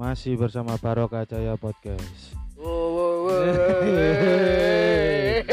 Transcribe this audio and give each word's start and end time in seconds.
Masih 0.00 0.32
bersama 0.32 0.80
Barokah 0.80 1.28
Jaya 1.28 1.60
Podcast. 1.60 2.32
Wow, 2.56 2.64
wow, 2.72 3.28
wow. 3.28 3.44
Bener. 3.84 5.44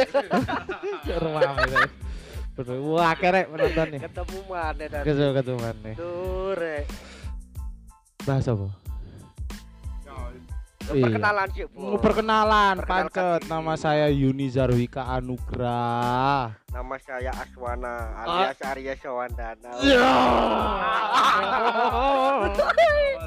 Wah, 2.96 3.12
kerek 3.20 3.52
penonton 3.52 3.88
nih. 3.92 4.00
Ketemu 4.08 4.40
mana 4.48 4.86
dan 4.88 5.04
Kesel 5.04 5.36
ketemuan 5.36 5.76
nih. 5.84 6.00
Dure. 6.00 6.88
Bahas 8.24 8.48
apa? 8.48 8.72
Iya. 10.96 11.04
Perkenalan 11.04 11.48
sih, 11.52 11.68
Bu. 11.68 12.00
Perkenalan, 12.00 12.76
Perkenalkan 12.80 13.12
pancet. 13.12 13.52
Nama 13.52 13.74
saya 13.76 14.08
Yuni 14.08 14.48
Zarwika 14.48 15.12
Anugrah. 15.12 16.56
Nama 16.72 16.96
saya 17.04 17.36
Aswana 17.36 18.16
alias 18.24 18.64
Arya 18.64 18.96
Sawandana. 18.96 19.76
Ya. 19.84 20.08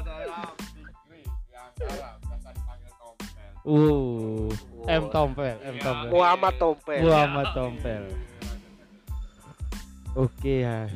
Uh, 3.61 4.49
M 4.89 5.03
Tompel, 5.13 5.53
M 5.61 5.77
Tompel. 5.77 6.09
Muhammad 6.09 6.53
Tompel. 6.57 6.99
Muhammad 7.05 7.47
Tompel. 7.53 8.03
Oke 10.17 10.65
ya. 10.65 10.89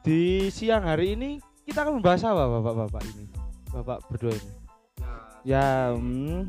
Di 0.00 0.48
siang 0.48 0.88
hari 0.88 1.12
ini 1.12 1.30
kita 1.68 1.84
akan 1.84 2.00
membahas 2.00 2.24
apa 2.24 2.44
bapak-bapak 2.48 3.02
ini? 3.12 3.24
Bapak 3.68 3.98
berdua 4.08 4.32
ini. 4.32 4.52
Ya, 5.46 5.92
hmm, 5.92 6.48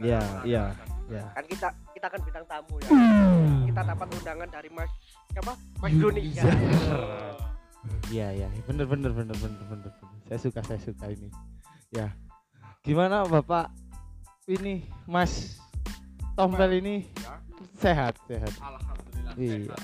ya, 0.00 0.22
ya, 0.46 0.64
ya. 1.10 1.24
Kan 1.34 1.44
kita 1.50 1.68
kita 1.92 2.06
kan 2.06 2.20
bintang 2.22 2.46
tamu 2.46 2.74
ya. 2.80 2.90
Hmm. 2.90 3.66
Kita 3.66 3.80
dapat 3.82 4.06
undangan 4.14 4.48
dari 4.48 4.70
Mas 4.70 4.90
siapa? 5.34 5.52
Mas 5.82 5.92
Yuni. 5.94 6.22
Ya. 6.32 6.44
Iya, 8.10 8.34
ya, 8.34 8.48
bener, 8.66 8.82
bener, 8.86 9.14
bener, 9.14 9.34
bener, 9.38 9.62
bener. 9.66 9.92
Saya 10.26 10.38
suka, 10.42 10.58
saya 10.66 10.78
suka 10.82 11.06
ini. 11.06 11.30
Ya, 11.94 12.10
gimana 12.86 13.26
bapak 13.26 13.66
ini, 14.46 14.86
Mas 15.10 15.58
Tompel 16.38 16.78
ini 16.78 17.02
sehat, 17.82 18.14
sehat. 18.30 18.54
Alhamdulillah. 18.62 19.34
Iya. 19.34 19.74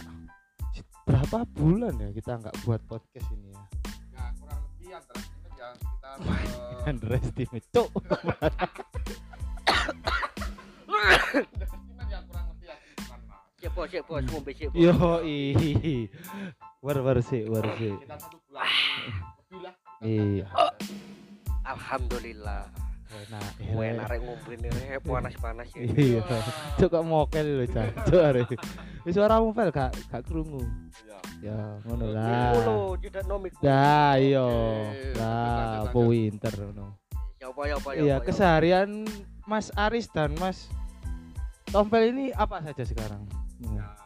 Berapa 1.03 1.43
bulan 1.51 1.99
ya 1.99 2.15
kita 2.15 2.39
nggak 2.39 2.63
buat 2.63 2.79
podcast 2.87 3.27
ini 3.35 3.51
ya? 3.51 3.59
Ya 4.15 4.25
kurang 4.39 4.61
lebih 4.71 4.95
antara 4.95 5.19
itu 5.19 5.35
ya 5.35 5.51
kita 5.51 6.11
eh, 6.15 6.87
Underestimate. 6.95 7.67
Underestimate 7.67 7.67
ya 12.63 12.77
ya 12.79 12.95
lah. 13.03 13.27
Sik 13.59 13.71
bos, 13.75 13.87
sik 13.91 14.03
bos, 14.07 14.23
ngombe 14.31 14.53
bos. 14.55 14.79
Yo 14.79 14.95
ih. 15.27 16.07
War 16.79 16.99
war 17.03 17.19
sih, 17.19 17.51
war 17.51 17.67
sih. 17.83 17.99
Kita 17.99 18.15
satu 18.15 18.39
bulan 18.47 18.63
lebih 19.43 19.59
lah. 19.59 19.75
Iya. 20.07 20.47
Alhamdulillah. 21.67 22.92
Nah, 23.31 23.45
Gue 23.61 23.87
narek 23.93 24.21
ngombe 24.25 24.53
nih 24.57 24.71
panas-panas 25.01 25.69
ya. 25.77 25.83
Iya. 25.85 26.21
Cuk 26.81 26.89
kok 26.89 27.05
mokel 27.05 27.47
lho, 27.47 27.65
Cuk. 27.69 27.89
are. 28.17 28.43
Wis 29.03 29.15
suaramu 29.19 29.51
fel 29.51 29.69
gak 29.75 29.93
gak 30.09 30.23
krungu. 30.25 30.63
Iya. 30.63 31.19
Ya, 31.43 31.59
ngono 31.87 32.05
lah. 32.15 32.53
tidak 33.03 33.25
nomik. 33.27 33.53
Dah, 33.59 34.15
iya. 34.17 34.47
Lah, 35.19 35.91
winter 35.93 36.55
ngono. 36.55 37.03
Ya 37.43 37.51
apa 37.51 37.63
ya 37.67 37.75
ya. 37.91 37.99
Iya, 37.99 38.07
ya. 38.07 38.17
keseharian 38.23 38.91
Mas 39.51 39.75
Aris 39.75 40.07
dan 40.15 40.31
Mas 40.39 40.71
Tompel 41.73 42.15
ini 42.15 42.31
apa 42.37 42.63
saja 42.63 42.85
sekarang? 42.87 43.27
Ya, 43.59 43.97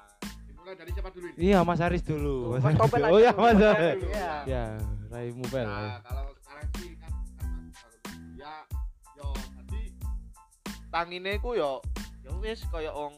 dimulai 0.48 0.74
dari 0.78 0.90
siapa 0.94 1.10
dulu 1.12 1.26
ini? 1.34 1.36
Iya, 1.50 1.58
Mas 1.66 1.80
Aris 1.82 2.00
dulu. 2.06 2.56
Mas 2.56 2.72
Tompel 2.78 3.02
Oh 3.12 3.20
iya, 3.20 3.34
dulu, 3.34 3.42
Mas. 3.44 3.58
Iya. 3.60 4.32
Ya, 4.48 4.64
Raimu 5.12 5.44
Pel. 5.50 5.66
Nah, 5.68 6.00
kalau 6.00 6.35
tangine 10.88 11.38
ku 11.38 11.52
yo 11.52 11.82
yo 12.22 12.30
wis 12.40 12.62
kaya 12.68 12.90
wong 12.90 13.14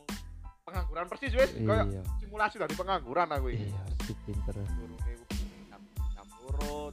pengangguran 0.64 1.06
persis 1.08 1.32
wis 1.32 1.50
kaya 1.56 1.84
Iya. 1.88 2.02
simulasi 2.20 2.56
dari 2.60 2.74
pengangguran 2.76 3.28
aku 3.32 3.46
iki. 3.52 3.68
Iya, 3.72 3.82
si 4.04 4.12
pinter. 4.24 4.54
Turune 4.60 5.12
ku 5.16 5.34
loro. 6.48 6.92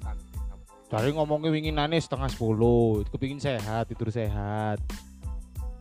Cari 0.85 1.09
ngomongnya 1.11 1.49
winginane 1.49 1.97
setengah 1.97 2.29
sepuluh, 2.29 3.01
kepingin 3.09 3.41
sehat, 3.41 3.89
tidur 3.89 4.13
sehat. 4.13 4.77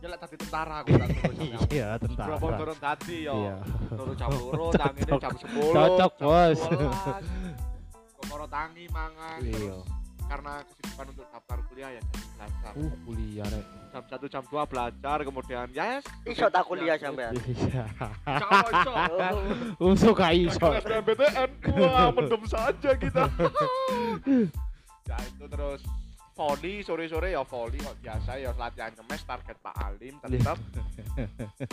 Ya 0.01 0.09
lek 0.09 0.17
tadi 0.17 0.35
tentara 0.37 0.81
aku. 0.81 0.91
Iya, 1.73 1.95
tentara. 2.01 2.35
Berapa 2.35 2.47
turun 2.57 2.77
tadi 2.81 3.15
yo. 3.25 3.33
Iya. 3.37 3.55
Turun 3.93 4.15
jam 4.17 4.29
loro, 4.33 4.65
tangine 4.81 5.11
jam 5.21 5.33
10. 5.33 5.45
Cocok, 5.77 6.11
Bos. 6.19 6.59
12. 6.67 8.17
Kemoro 8.21 8.45
tangi 8.49 8.85
mangan. 8.89 9.39
Iya. 9.45 9.53
Terus 9.53 9.85
karena 10.25 10.53
kesibukan 10.65 11.05
untuk 11.13 11.25
daftar 11.29 11.57
kuliah 11.69 11.89
ya 11.93 12.01
jadi 12.01 12.25
belajar. 12.35 12.71
Uh, 12.75 12.95
kuliah 13.05 13.47
rek. 13.47 13.65
Jam 13.95 14.03
1 14.09 14.33
jam 14.33 14.43
2 14.43 14.71
belajar 14.71 15.17
kemudian 15.23 15.65
ya 15.71 15.85
yes, 15.97 16.03
Iso 16.27 16.47
tak 16.51 16.63
kuliah 16.67 16.95
sampean. 16.99 17.33
Iya. 17.45 17.85
Kalau 18.25 18.69
iso. 18.69 18.93
Usuk 19.79 20.13
gak 20.17 20.33
iso. 20.35 20.67
SBMPTN, 20.81 21.49
wah 21.79 22.09
mendem 22.15 22.43
saja 22.49 22.91
kita. 22.97 23.23
ya 25.09 25.17
itu 25.21 25.45
terus 25.45 25.81
volley 26.35 26.83
sore-sore 26.83 27.31
ya 27.31 27.45
volley 27.47 27.79
kok 27.79 27.95
biasa 28.03 28.41
ya 28.41 28.51
latihan 28.59 28.91
ngemes 28.91 29.23
target 29.23 29.57
Pak 29.63 29.75
Alim 29.79 30.19
tetap 30.19 30.57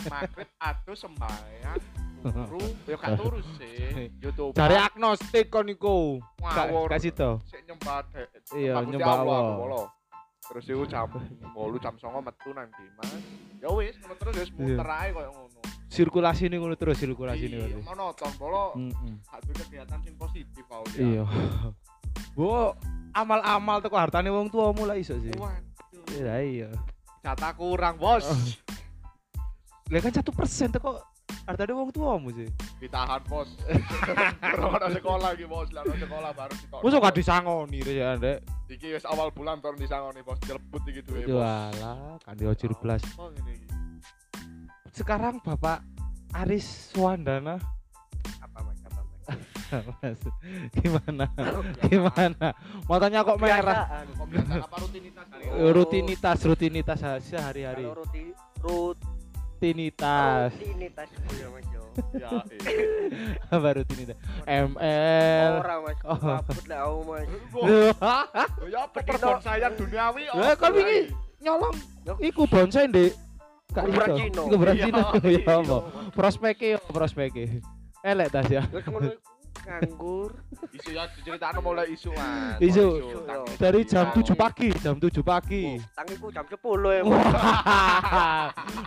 maghrib 0.07 0.49
atau 0.55 0.93
sembahyang 0.95 1.81
turu 2.23 2.59
ya 2.83 2.95
gak 2.95 3.11
turu 3.15 3.39
sih 3.59 4.07
YouTube 4.17 4.53
Cari 4.53 4.75
agnostik 4.75 5.45
kon 5.47 5.67
iku. 5.67 6.23
Gak 6.39 6.65
ngawur 6.69 6.89
kasih 6.89 7.11
to. 7.11 7.31
sik 7.43 7.61
nyembah 7.63 8.07
Iya, 8.51 8.79
nyembah 8.81 9.13
Allah, 9.19 9.85
terus 10.43 10.63
itu 10.65 10.83
jam 10.85 11.07
8 11.07 11.79
jam 11.79 11.93
9 11.95 12.19
metu 12.21 12.49
nang 12.51 12.67
Dimas 12.69 13.09
ya 13.57 13.69
wis 13.71 13.95
ngono 13.97 14.15
terus 14.17 14.33
wis 14.37 14.49
Iya. 14.49 14.75
muter 14.75 14.89
ae 14.89 15.09
koyo 15.11 15.29
ngono 15.31 15.59
Sirkulasi 15.87 16.49
ini 16.49 16.57
ngono 16.57 16.73
terus 16.73 16.97
sirkulasi 16.97 17.45
ini. 17.47 17.57
Iya, 17.63 17.77
monoton 17.79 18.31
bolo 18.35 18.73
Mm-mm. 18.75 19.21
gak 19.23 19.39
kegiatan 19.47 19.99
sing 20.01 20.13
positif 20.17 20.63
ya 20.65 20.77
Iya. 20.97 21.23
Bu, 22.33 22.49
amal-amal 23.13 23.77
teko 23.79 23.95
hartane 23.95 24.27
wong 24.27 24.49
tua 24.49 24.73
mulai 24.73 24.99
iso 24.99 25.13
sih. 25.15 25.31
waduh 25.33 26.05
Iya, 26.11 26.33
iya. 26.41 26.69
jatah 27.21 27.53
kurang 27.53 27.95
bos 27.95 28.25
Oh. 28.25 28.35
Lah 29.85 29.99
kan 29.99 30.11
satu 30.11 30.31
persen 30.31 30.73
teko 31.43 31.51
hartane 31.51 31.73
wong 31.75 31.89
tuamu 31.91 32.29
sih. 32.31 32.47
ditahan 32.79 33.19
bos 33.27 33.49
Terus 34.55 34.71
ada 34.79 34.87
sekolah 34.89 35.35
lagi 35.35 35.43
bos 35.43 35.67
lah 35.75 35.83
ada 35.83 35.95
sekolah 35.99 36.31
baru 36.31 36.53
di 36.55 36.65
Mosok 36.71 36.99
gak 37.03 37.15
disangoni 37.15 37.79
rek 37.83 37.95
ya, 37.95 38.09
Ndek. 38.15 38.37
iki 38.71 38.87
wis 38.95 39.05
awal 39.05 39.27
bulan 39.29 39.59
turun 39.59 39.75
disangoni 39.75 40.23
bos 40.23 40.39
dilebut 40.39 40.81
iki 40.87 41.01
duwe 41.03 41.21
bos 41.27 41.35
Walah, 41.35 42.15
kan 42.23 42.35
diocir 42.39 42.71
blas. 42.79 43.03
oh 43.19 43.27
ngene 43.29 43.51
iki 43.53 43.67
Sekarang 44.93 45.41
Bapak 45.41 45.81
Aris 46.33 46.93
Swandana 46.93 47.57
Apa 48.39 48.59
Mas? 48.63 48.79
Apa 48.87 49.91
Mas? 49.99 50.19
Gimana? 50.77 51.25
Gimana? 51.81 52.47
Matanya 52.85 53.25
kok 53.25 53.41
merah? 53.41 54.05
Kok 54.13 54.27
biasa 54.29 54.53
apa 54.61 54.75
rutinitas. 54.77 55.25
Rutinitas, 55.73 56.37
rutinitas 56.45 56.99
sehari-hari. 57.25 57.83
Kalau 57.89 57.97
ruti 57.97 58.23
rut 58.61 58.97
Rutinitas. 59.63 60.51
rutinitas 60.59 61.07
ya 61.39 61.47
Mas 61.47 61.67
yo. 61.71 61.83
ya 62.19 62.29
iya. 62.51 62.75
Apa 63.55 63.69
rutinitas? 63.79 64.17
ML. 64.43 65.51
Ora 65.63 65.75
Mas. 65.79 65.97
Oh. 66.03 66.19
Kabut 66.19 66.65
lah 66.67 66.79
aku 66.83 66.99
Mas. 67.07 67.27
Ya 68.75 68.79
apa 68.83 68.99
perbonsaian 69.07 69.71
duniawi 69.79 70.27
oh, 70.27 70.35
Lah, 70.35 70.59
kan 70.59 70.75
wingi 70.75 71.15
nyolong 71.39 71.75
iku 72.19 72.43
bonsai 72.43 72.91
ndek 72.91 73.15
Kak. 73.71 73.87
Cina. 73.87 74.41
Kuburan 74.51 74.75
Iya, 74.75 74.85
Cina. 74.91 75.03
iya. 75.23 75.39
Ya 75.47 75.53
apa? 75.55 75.77
Prospeknya 76.11 76.67
ya 76.75 76.79
prospeknya. 76.83 77.63
Elek 78.03 78.27
tas 78.35 78.47
ya. 78.51 78.67
Ngono 78.67 79.15
iku 79.15 79.31
nganggur. 79.63 80.31
isu 80.73 80.89
ya 80.91 81.03
diceritakno 81.15 81.59
mulai 81.63 81.87
isu 81.93 82.11
mas 82.13 82.59
Isu. 82.59 82.87
tangki 83.23 83.53
Dari 83.59 83.81
jam 83.87 84.11
iya. 84.11 84.23
7 84.23 84.35
pagi, 84.35 84.69
jam 84.83 84.95
7 84.99 85.23
pagi. 85.23 85.63
Tangiku 85.95 86.27
jam 86.31 86.45
10 86.47 86.59
ya. 86.97 87.01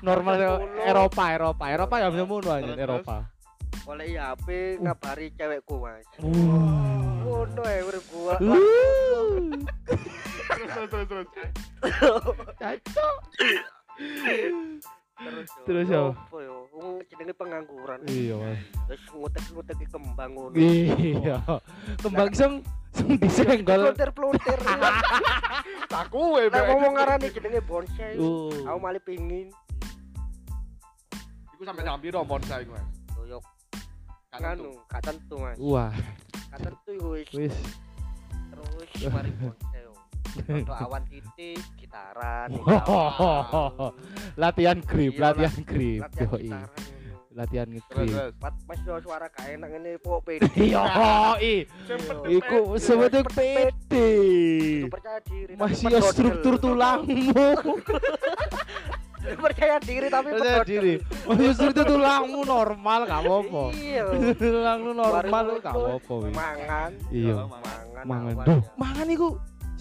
Normal 0.05 0.34
Sepuluh. 0.37 0.84
Eropa, 0.84 1.25
Eropa. 1.32 1.64
Eropa 1.73 1.94
ya 2.00 2.08
ngono 2.12 2.50
aja 2.52 2.75
Eropa. 2.76 3.17
Oleh 3.87 4.19
HP 4.19 4.78
ngabari 4.82 5.31
cewekku 5.38 5.78
Mas. 5.78 6.06
Uh. 6.19 7.23
Ngono 7.23 7.62
ya 7.62 7.81
urip 7.87 8.05
gua. 8.11 8.34
Uh. 8.43 9.55
terus 10.75 10.88
terus 10.90 11.06
terus 11.06 11.26
Cacok. 12.58 13.17
Terus 15.16 15.48
Terus 15.64 15.86
yo, 15.88 16.04
apa 16.12 16.38
yo? 16.44 16.56
Wong 16.76 17.00
jenenge 17.08 17.32
pengangguran. 17.32 17.98
Iya, 18.04 18.36
Mas. 18.36 18.60
Terus 18.84 19.02
ngutek-ngutek 19.16 19.76
kembang 19.88 20.30
ngono. 20.36 20.54
Iya. 20.54 21.40
Kembang 22.04 22.30
sing 22.36 22.60
sing 22.92 23.16
disenggol. 23.16 23.92
Plonter-plonter. 23.92 24.58
tak 25.92 26.04
kuwe 26.12 26.52
Nek 26.52 26.64
ngomong 26.68 26.92
ngarani 27.00 27.26
jenenge 27.32 27.60
bonsai. 27.64 28.20
Uh. 28.20 28.52
Aku 28.68 28.78
malah 28.78 29.00
pengin 29.00 29.48
iku 31.56 31.64
sampe 31.64 31.80
jam 31.80 31.96
piro 31.96 32.20
bonsai 32.20 32.68
iku 32.68 32.76
mas 32.76 32.84
yo 33.24 33.40
nganu, 34.36 34.76
gak 34.92 35.00
tentu 35.00 35.40
Mas. 35.40 35.56
Wah, 35.56 35.88
Gak 36.52 36.60
tentu 36.60 36.90
iku 36.92 37.08
wis 37.16 37.28
wis 37.32 37.56
terus 38.52 39.08
mari 39.08 39.32
bonsai. 39.40 39.75
Untuk 40.44 40.77
awan 40.77 41.03
titik, 41.09 41.61
gitaran. 41.81 42.49
latihan 44.37 44.79
grip, 44.85 45.12
Iya, 45.17 45.23
latihan 45.33 45.56
grip. 45.65 46.00
Latihan 46.05 46.29
ngono. 46.29 46.61
Latihan 47.37 47.69
terus. 47.69 48.11
Pat 48.41 48.55
Mas 48.65 48.81
yo 48.81 48.97
suara 48.97 49.29
gak 49.29 49.44
enak 49.44 49.69
ngene 49.69 50.00
pok 50.00 50.25
pede. 50.25 50.49
Iya, 50.73 50.85
i. 51.37 51.69
Iku 52.33 52.81
sebetulnya 52.81 53.29
pede. 53.29 54.09
Percaya 54.88 55.21
diri. 55.21 55.53
tapi 55.53 55.61
Masih 55.61 55.85
ya 55.93 56.00
struktur 56.00 56.55
tulangmu. 56.56 57.49
percaya 59.37 59.77
diri 59.85 60.06
tapi 60.09 60.29
Percaya 60.33 60.65
diri. 60.65 60.94
Masih 61.29 61.53
struktur 61.53 61.85
tulangmu 61.85 62.41
normal 62.41 63.00
gak 63.05 63.21
apa-apa. 63.21 63.62
Iya. 63.77 64.05
Tulangmu 64.33 64.91
normal 64.97 65.44
gak 65.61 65.61
itu 65.61 65.69
apa-apa. 65.77 66.15
Mangan. 66.33 66.91
Iya. 67.12 67.35
Mangan. 67.44 68.05
Mangan. 68.09 68.44
Duh, 68.49 68.61
ya. 68.65 68.73
mangan 68.81 69.06
iku 69.12 69.29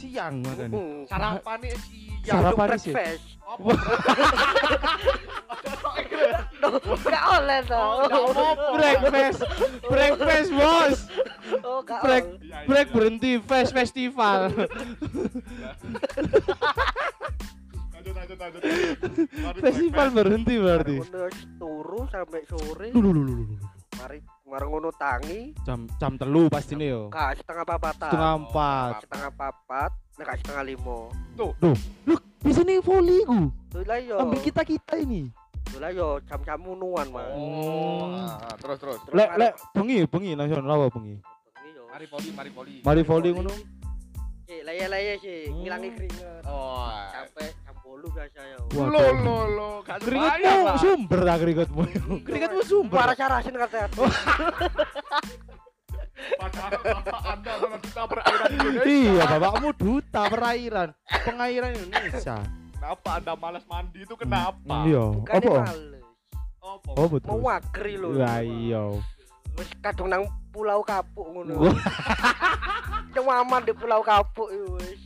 siang 0.05 0.35
makan. 0.45 0.69
Sarapan 1.09 1.57
nih 1.65 1.73
siang. 1.81 2.41
Sarapan. 2.41 2.67
Apa? 3.45 3.69
Gak 7.05 7.25
oleh 7.41 7.59
toh. 7.69 8.09
Breakfast, 8.77 9.39
breakfast 9.85 10.49
bos. 10.53 10.97
Oh, 11.65 11.81
Break. 11.85 12.25
Iya, 12.41 12.41
iya, 12.41 12.65
break 12.65 12.87
iya. 12.89 12.95
berhenti, 12.95 13.31
fest 13.41 13.71
festival. 13.73 14.49
Lanjut 17.95 18.13
lanjut 18.21 18.37
lanjut. 18.37 18.61
Mari 19.33 19.59
Festival 19.65 20.07
berhenti 20.13 20.53
berarti. 20.61 20.95
Mari 21.01 21.09
ngono 21.09 21.29
turu 21.57 22.01
sampai 22.09 22.41
sore. 22.45 22.87
Mari 22.93 24.17
mari 24.55 24.71
ngono 24.71 24.89
tangi. 24.95 25.39
Jam 25.67 25.83
jam 25.99 26.15
telu 26.15 26.47
pasti 26.47 26.79
nih 26.79 26.87
yo. 26.95 27.11
Kak 27.11 27.43
setengah 27.43 27.67
papatan. 27.67 28.07
Setengah 28.07 28.31
empat. 28.39 28.91
Setengah 29.03 29.31
papat. 29.35 29.91
Nek 30.15 30.23
gak 30.31 30.37
setengah 30.39 30.63
limo. 30.63 30.99
Duh, 31.35 31.51
lu 32.07 32.15
bisa 32.39 32.63
nih 32.63 32.79
volley 32.79 33.19
ku. 33.27 33.51
Tuh 33.67 33.83
lah 33.83 33.99
yo. 33.99 34.15
Ambil 34.23 34.39
kita 34.39 34.63
kita 34.63 34.95
ini. 34.95 35.27
Tuh 35.67 35.83
lah 35.83 35.91
yo 35.91 36.23
jam-jam 36.23 36.55
munuan 36.55 37.03
mas. 37.11 37.35
Oh, 37.35 38.15
ah, 38.15 38.39
ah, 38.47 38.55
terus 38.55 38.79
terus. 38.79 38.99
Terus 39.03 39.15
Lek 39.19 39.29
lek 39.35 39.53
bengi 39.75 40.07
bengi 40.07 40.31
nasional 40.39 40.71
apa 40.71 40.87
bengi. 40.95 41.19
bengi 41.19 41.71
yo. 41.75 41.83
Mari 41.91 42.05
poli, 42.07 42.29
mari 42.31 42.49
poli. 42.55 42.75
Mari 42.79 43.01
volley 43.03 43.31
ngono. 43.35 43.51
Cik, 44.45 44.61
laya-laya 44.61 45.17
sih, 45.19 45.49
Hmm. 45.49 45.57
ngilangi 45.65 45.89
keringet. 45.99 46.41
Oh. 46.47 46.85
Sampai 47.11 47.49
10 47.95 48.11
biasa 48.11 48.39
yo. 48.43 48.59
Waduh. 48.75 48.91
Lo 48.91 49.03
lo 49.23 49.37
lo, 49.47 49.69
gak 49.87 50.03
Keringetmu 50.03 50.75
sumber 50.83 51.19
lah 51.23 51.35
keringetmu. 51.39 51.81
Keringetmu 52.27 52.61
sumber. 52.67 52.97
Parah 52.99 53.15
sarasin 53.15 53.55
kata. 53.55 53.87
Padahal 56.15 56.71
bapak 56.79 57.21
Anda 57.27 57.51
adalah 57.59 57.79
duta 57.79 58.03
perairan 58.07 58.49
Indonesia. 58.55 58.87
Iya, 58.87 59.23
bapakmu 59.35 59.69
duta 59.75 60.21
perairan, 60.31 60.89
pengairan 61.11 61.71
Indonesia. 61.75 62.35
Kenapa 62.75 63.09
Anda 63.19 63.33
malas 63.35 63.63
mandi 63.67 63.99
itu 64.03 64.15
kenapa? 64.15 64.75
Iya. 64.87 65.05
Apa? 65.27 65.53
Apa? 66.65 66.89
Oh 66.97 67.07
betul. 67.07 67.29
Mau 67.29 67.39
wakri 67.51 67.93
lho. 67.99 68.15
Lah 68.15 68.41
iya. 68.41 68.83
Wis 69.55 69.69
kadung 69.79 70.11
nang 70.11 70.27
Pulau 70.49 70.81
Kapuk 70.83 71.27
ngono. 71.29 71.67
Wah. 71.67 71.77
Cuma 73.15 73.43
aman 73.43 73.63
di 73.63 73.71
Pulau 73.75 74.01
Kapuk 74.01 74.49
wis. 74.81 75.04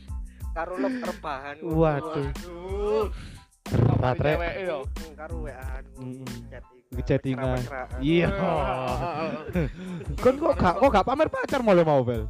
Karo 0.50 0.74
rebahan. 0.76 1.54
ngono. 1.62 1.78
Waduh. 1.78 2.26
Aduh. 2.26 3.06
Berat 3.70 4.18
rek. 4.18 4.36
Karo. 5.14 5.46
Mm-mm. 6.00 6.26
Chattingan. 7.06 7.62
Iya. 8.02 8.28
Kon 10.18 10.34
kok 10.36 10.52
gak 10.58 10.74
kok 10.82 10.90
gak 10.90 11.06
pamer 11.06 11.28
pacar 11.30 11.60
mulai 11.62 11.86
mau 11.86 12.02
bel. 12.02 12.26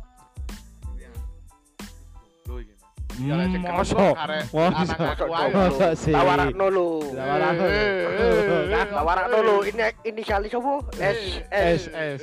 Ya, 3.21 3.37
Hmm, 3.37 3.61
Masa? 3.61 4.17
ae. 4.17 4.41
Masa 4.49 5.93
sih? 5.93 6.15
Tawarakno 6.15 6.67
lho. 6.73 7.05
Tawarakno. 7.13 7.65
Eh, 7.69 7.77
eh, 8.17 8.81
eh. 8.81 9.59
Ini 9.69 9.85
inisialis 10.09 10.57
apa? 10.57 10.73
S 10.97 11.21
S 11.53 11.83
S. 11.93 12.21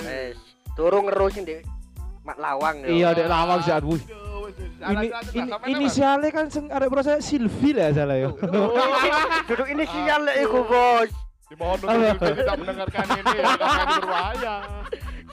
Durung 0.74 1.06
ngerusin 1.06 1.46
di 1.46 1.62
Mak 2.26 2.38
Lawang 2.42 2.82
yo. 2.82 2.88
Iya 2.90 3.10
dek 3.14 3.30
lawang 3.30 3.62
sih 3.62 3.74
aduh. 3.78 3.98
Ini 4.78 5.08
ini 5.34 5.50
inisialnya 5.74 6.30
kan 6.30 6.46
sing 6.54 6.70
arek 6.70 6.90
proses 6.94 7.26
Silvi 7.26 7.74
lah 7.74 7.90
salah 7.90 8.18
yo. 8.18 8.38
Duduk 9.50 9.68
inisial 9.74 10.22
lek 10.22 10.46
iku, 10.46 10.62
Bos. 10.70 11.10
Dimohon 11.48 11.80
untuk 11.80 12.36
tidak 12.36 12.56
mendengarkan 12.60 13.06
ini 13.08 13.36
ya, 13.40 13.52
karena 13.56 13.82
ini 13.82 13.96
berbahaya. 14.04 14.56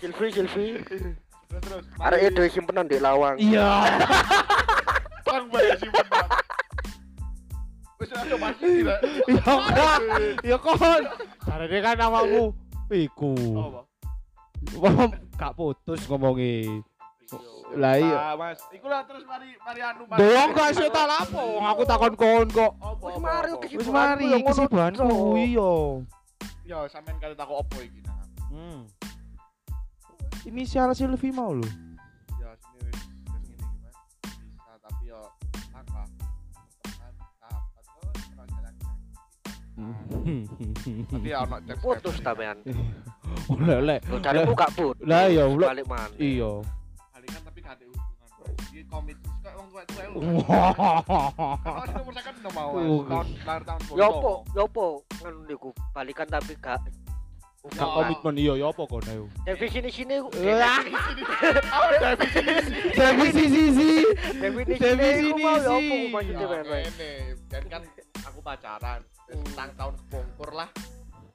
Silvi, 0.00 0.26
Silvi. 0.32 0.66
Terus 0.80 1.60
terus. 1.60 1.84
Arek 2.00 2.20
itu 2.32 2.40
simpenan 2.48 2.86
di 2.88 2.96
Lawang. 2.96 3.36
Iya. 3.36 3.84
Bang 5.26 5.50
banyak 5.50 5.76
sih 5.82 5.90
benar. 5.90 6.26
Wis 8.00 8.10
ayo 8.14 8.36
masih 8.38 8.70
tidak. 8.80 8.98
Ya. 9.28 9.54
Ya 10.40 10.56
kon. 10.56 11.02
Karena 11.44 11.78
kan 11.82 11.94
namamu 11.98 12.44
iku. 12.94 13.34
Apa? 13.60 13.80
Wah, 14.80 15.12
gak 15.36 15.52
putus 15.58 16.00
ngomongi. 16.08 16.80
Lah 17.74 17.94
iya. 17.98 18.18
Ah, 18.30 18.34
Mas. 18.38 18.60
Iku 18.70 18.86
lah 18.86 19.02
terus 19.08 19.26
mari 19.26 19.56
mari 19.58 19.80
anu 19.82 20.06
Mas. 20.06 20.18
Doang 20.20 20.50
gak 20.54 20.70
sih 20.78 20.88
tak 20.92 21.06
lapo. 21.10 21.44
Aku 21.58 21.82
takon 21.82 22.14
kon 22.14 22.46
kok. 22.52 22.72
Wis 23.02 23.18
mari 23.18 23.50
Wis 23.74 23.88
mari 23.90 24.26
kesibukanku 24.44 25.10
iya. 25.40 25.72
Ya 26.64 26.78
sampean 26.88 27.18
kate 27.18 27.34
takok 27.34 27.66
opo 27.66 27.76
iki 27.82 28.00
nah. 28.06 28.24
Hmm. 28.52 28.80
Inisial 30.46 30.94
Silvi 30.94 31.28
mau 31.34 31.56
lho. 31.56 31.66
Ya 32.38 32.54
sini 32.62 32.78
wis 32.86 32.94
wis 32.94 33.26
ngene 33.26 33.48
iki 33.58 33.76
Mas. 33.82 33.96
Bisa 34.54 34.72
tapi 34.78 35.04
yo 35.10 35.20
langkah. 35.74 36.06
Nanti 41.10 41.28
ya 41.28 41.42
ono 41.42 41.56
cek. 41.58 41.76
Putus 41.82 42.16
sampean. 42.22 42.56
Oleh 43.50 43.76
oleh. 43.82 43.98
Lo 44.06 44.22
carimu 44.22 44.54
gak 44.54 44.70
put. 44.78 44.94
Lah 45.02 45.26
ya 45.26 45.50
ulah. 45.50 45.74
Balik 45.74 45.86
mana? 45.90 46.14
Iya. 46.22 46.62
Gak 47.64 47.72
ada 47.74 47.84
hubungan. 47.86 48.12
Mas. 48.20 48.32
Iki 48.68 48.82
komit 48.84 49.16
lu. 49.16 49.32
Kalau 49.40 49.64
nomor 51.88 52.12
saya 52.12 52.22
kan 52.22 52.34
udah 52.36 52.52
mau 52.52 52.70
Oh. 52.70 53.00
tahun 53.02 53.26
lahir 53.40 53.62
tahun 53.64 53.80
Yo 53.90 54.04
apa? 54.06 54.32
Yo 54.52 54.62
apa? 54.64 54.86
Ngono 55.16 55.38
niku 55.44 55.68
balikan 55.90 56.28
tapi 56.28 56.52
gak 56.56 56.78
Gak 57.64 57.80
Ya. 57.80 57.88
komitmen 57.88 58.34
iya 58.36 58.52
ya 58.54 58.66
apa 58.68 58.84
kon 58.84 59.00
ayo. 59.08 59.24
definisi 59.48 59.88
sini 59.96 60.20
definisi. 60.20 60.92
Definisi 62.92 63.62
sih. 63.72 64.04
definisi 64.36 64.76
Definisi 64.76 65.24
sini 65.24 65.40
yo 65.40 65.56
sih. 65.72 66.12
maksudnya 66.12 66.44
Ya, 66.44 67.32
dan 67.48 67.62
kan 67.64 67.82
aku 68.20 68.38
pacaran 68.38 69.00
Hmm. 69.24 69.40
tentang 69.40 69.70
tahun 69.74 69.94
kebongkur 69.96 70.50
lah 70.52 70.68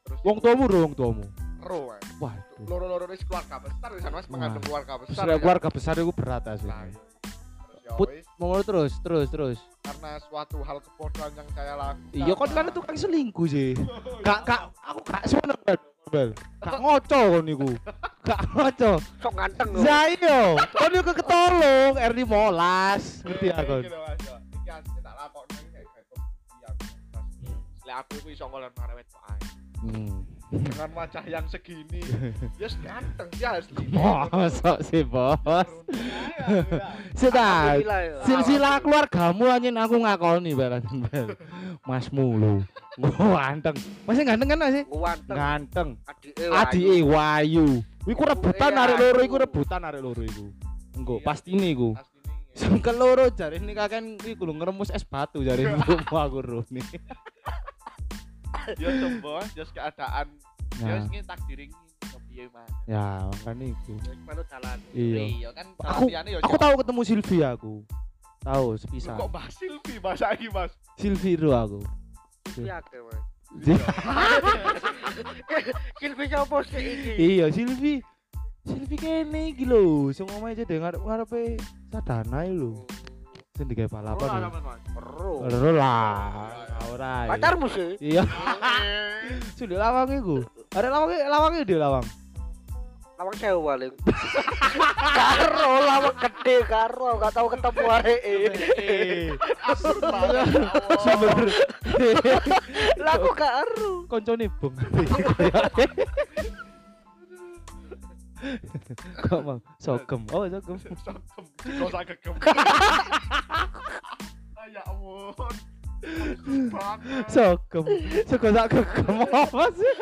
terus 0.06 0.22
Wong 0.22 0.38
tuamu 0.38 0.70
wong 0.70 0.94
tuamu. 0.94 1.26
Ro 1.64 1.92
Mas. 1.92 2.04
Waduh. 2.20 2.66
loro-loro 2.68 3.06
wis 3.08 3.24
keluarga 3.24 3.60
besar 3.60 3.90
wis 3.96 4.04
mas 4.08 4.26
mengandung 4.28 4.64
keluarga 4.64 4.94
besar 5.00 5.24
Sudah 5.24 5.36
ya. 5.36 5.42
keluarga 5.42 5.70
besar 5.72 5.94
itu 6.00 6.12
berat 6.12 6.44
asli. 6.48 6.68
iya. 6.68 6.88
terus 6.90 7.82
ya 7.84 7.92
Put- 7.96 8.12
wis, 8.12 8.26
Mau 8.40 8.56
terus, 8.64 8.92
terus, 9.04 9.28
terus. 9.28 9.58
karena 9.84 10.16
suatu 10.24 10.64
hal 10.64 10.80
kebodohan 10.80 11.32
yang 11.36 11.50
saya 11.52 11.74
lakukan 11.76 12.16
Iya 12.16 12.34
kon 12.36 12.50
kan 12.52 12.66
tukang 12.72 12.96
selingkuh 12.96 13.48
sih. 13.48 13.76
Gak 14.28 14.40
gak 14.48 14.62
aku 14.80 15.00
gak 15.08 15.24
seneng 15.28 15.60
Bel. 16.10 16.34
Gak 16.66 16.80
ngoco 16.84 17.20
kon 17.38 17.44
niku. 17.46 17.70
Gak 18.26 18.42
ngoco. 18.50 18.92
Sok 19.22 19.34
ganteng. 19.38 19.70
Zayo, 19.86 20.58
kon 20.74 20.90
yo 20.90 21.02
ketolong 21.06 21.94
R15. 22.02 23.02
Ngerti 23.30 23.46
ya 23.46 23.58
kon. 23.62 23.84
Iki 23.86 23.94
ya. 23.94 24.38
iki 24.58 24.70
asli 24.74 25.00
tak 25.06 25.14
lakokno 25.14 25.58
iki 25.62 25.70
kayak 25.70 25.88
Mas. 25.94 26.78
Lek 27.86 27.96
aku 28.02 28.14
iso 28.30 28.46
ngolon 28.50 28.74
ae. 28.74 29.38
Hmm. 29.86 30.39
Dengan 30.50 30.90
wajah 30.98 31.24
yang 31.30 31.46
segini 31.46 32.02
yes 32.62 32.74
ganteng 32.82 33.30
ya 33.38 33.62
asli 33.62 33.86
Mosok 33.94 34.78
sih, 34.82 35.06
Bos. 35.06 35.38
Sudah. 37.14 37.78
Alhamdulillah, 37.78 38.02
yo. 38.02 38.16
Silsilah 38.26 38.76
keluargamu 38.82 39.46
anjing 39.50 39.76
aku 39.78 39.96
ngakoni. 40.02 40.52
Bel. 40.58 40.82
Masmu 41.90 42.26
lho. 42.40 42.54
Ganteng. 42.98 43.76
Masih 44.08 44.24
ganteng 44.26 44.48
kan 44.50 44.60
masih? 44.60 44.84
Ganteng. 44.90 45.38
Ganteng. 45.38 45.90
Adike 46.08 46.44
Adike 46.50 46.98
Wayu. 47.06 47.68
Iku 48.10 48.22
rebutan 48.26 48.72
Iya, 48.74 48.82
arek 48.88 48.98
loro 48.98 49.22
iku 49.22 49.36
rebutan 49.38 49.82
arek 49.86 50.02
loro 50.02 50.22
iku. 50.26 50.46
Engko 50.98 51.16
Iya. 51.22 51.26
pasti 51.26 51.50
ini 51.54 51.78
iku. 51.78 51.94
Sing 52.58 52.82
keloro 52.82 53.30
jare 53.30 53.62
ini 53.62 53.78
kakek 53.78 54.26
iku 54.26 54.50
lho 54.50 54.54
ngeremus 54.58 54.90
es 54.90 55.06
batu 55.06 55.46
jare 55.46 55.70
aku 56.10 56.38
runi. 56.42 56.82
Ya 58.78 58.90
coba 58.98 59.36
just 59.54 59.72
keadaan 59.72 60.28
ya 60.80 60.86
Ya, 60.86 60.94
wis 60.96 61.06
ngene 61.10 61.26
takdir 61.26 61.60
iki 61.60 61.76
piye 62.30 62.46
man 62.54 62.64
ya 62.86 63.26
kan 63.44 63.58
iku. 63.58 63.94
Manut 64.24 64.46
jalan. 64.48 64.78
Iya. 64.94 65.18
iya 65.28 65.50
kan 65.52 65.66
Aku- 65.82 66.10
ya 66.10 66.22
Aku 66.40 66.56
tahu 66.56 66.74
ketemu 66.80 67.02
Silvi 67.04 67.38
aku. 67.42 67.74
Tahu 68.40 68.66
sepisah. 68.78 69.18
kok 69.18 69.28
Mbak 69.28 69.46
Silvi 69.52 69.94
bahasa 70.00 70.32
iki 70.32 70.48
Mas 70.48 70.72
Silvi 70.96 71.36
ro 71.36 71.52
aku. 71.52 71.80
Silvi 72.54 72.70
akeh, 72.72 73.00
Mas. 73.04 73.22
Iya. 73.66 73.78
Silvi 76.00 76.26
sapa 76.30 76.58
sih 76.64 76.80
iki? 76.80 77.12
Iya 77.18 77.46
Silvi. 77.56 77.94
Silvi 78.64 78.96
kene 78.96 79.42
iki 79.50 79.66
lho, 79.66 80.14
sing 80.14 80.30
omahe 80.30 80.54
cedek 80.54 80.78
ngarep 80.78 81.02
ngarepe 81.02 81.58
sadana 81.90 82.46
lho. 82.46 82.86
Sing 83.60 83.68
digawe 83.68 83.92
balapan. 83.92 84.48
Ora. 84.96 85.52
Ora 85.52 85.72
lah. 85.76 86.48
Ora. 86.96 87.28
ya. 87.28 87.36
Pacarmu 87.36 87.68
sih. 87.68 88.00
Iya. 88.00 88.24
Sudah 89.60 89.76
lawang 89.76 90.16
iku. 90.16 90.48
Ada 90.72 90.88
lawang 90.88 91.12
lawangnya 91.28 91.68
di 91.68 91.76
lawang. 91.76 92.08
Lawang 93.20 93.36
sewu 93.36 93.60
paling. 93.68 93.92
Karo 95.20 95.72
lawang 95.84 96.16
gede 96.24 96.64
karo, 96.72 97.20
gak 97.20 97.36
tahu 97.36 97.52
ketemu 97.52 97.84
areke. 98.00 98.36
Sumber. 99.76 101.52
Lah 103.04 103.14
aku 103.20 103.30
gak 103.36 103.54
aru. 103.68 104.08
Koncone 104.08 104.48
bong. 104.56 104.72
Kok 109.28 109.42
mang 109.44 109.60
sokem. 109.80 110.22
Oh, 110.32 110.48
sokem. 110.48 110.78
Sokem. 111.06 111.46
Kok 111.60 111.90
sak 111.92 112.04
kekem. 112.16 112.36
Ah, 114.60 114.68
ya 114.68 114.84
ampun. 114.92 115.56
Sokem. 117.32 117.84
Sokem 118.28 118.52
tak 118.52 118.68
kekem 118.76 119.18
apa 119.24 119.64
sih? 119.72 119.96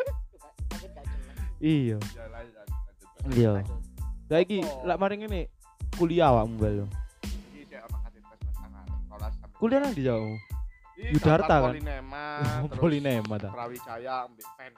Iya. 1.58 1.98
Ya, 2.14 2.24
ya, 3.34 3.50
iya. 3.62 3.74
Lagi 4.30 4.58
lak 4.82 4.98
maring 4.98 5.30
ini 5.30 5.46
kuliah 5.94 6.34
awakmu 6.34 6.58
balo. 6.58 6.86
Kuliah 9.58 9.82
nang 9.82 9.94
di 9.94 10.06
Jawa. 10.06 10.38
Yudharta 10.98 11.54
kan. 11.62 11.72
Polinema, 11.74 12.22
Polinema 12.74 13.34
ta. 13.38 13.50
Brawijaya 13.54 14.26
ambek 14.26 14.46
Pen 14.58 14.72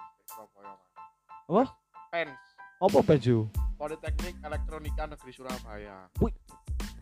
Apa? 1.48 1.64
Pen 2.12 2.28
apa 2.80 3.04
baju? 3.04 3.44
Politeknik 3.76 4.40
Elektronika 4.40 5.04
Negeri 5.04 5.32
Surabaya. 5.36 6.08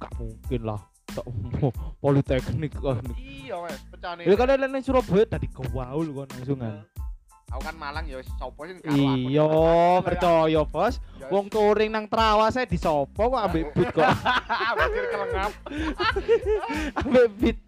Gak 0.02 0.12
mungkin 0.18 0.60
lah. 0.66 0.82
Tak 1.06 1.22
politeknik 2.02 2.74
kan. 2.82 2.98
Iya, 3.14 3.62
Mas, 3.62 3.78
pecane. 3.86 4.26
Ya 4.26 4.34
kan 4.34 4.58
nang 4.58 4.82
Surabaya 4.82 5.24
tadi 5.30 5.46
kewaul 5.46 6.10
kon 6.10 6.26
langsungan. 6.34 6.82
Aku 7.54 7.62
kan 7.62 7.78
Malang 7.78 8.10
ya 8.10 8.18
sopo 8.42 8.66
aku. 8.66 8.90
Iya, 8.90 9.46
percaya, 10.02 10.60
Bos. 10.66 10.98
Ya, 11.14 11.30
Wong 11.30 11.46
touring 11.46 11.94
nang 11.94 12.10
Trawa 12.10 12.50
saya 12.50 12.66
disopo 12.66 13.30
kok 13.30 13.38
ambek 13.38 13.70
beat 13.70 13.94
kok. 13.94 14.02
Mikir 14.82 15.04
kelengap. 15.14 15.52
ambek 17.06 17.26
beat 17.38 17.58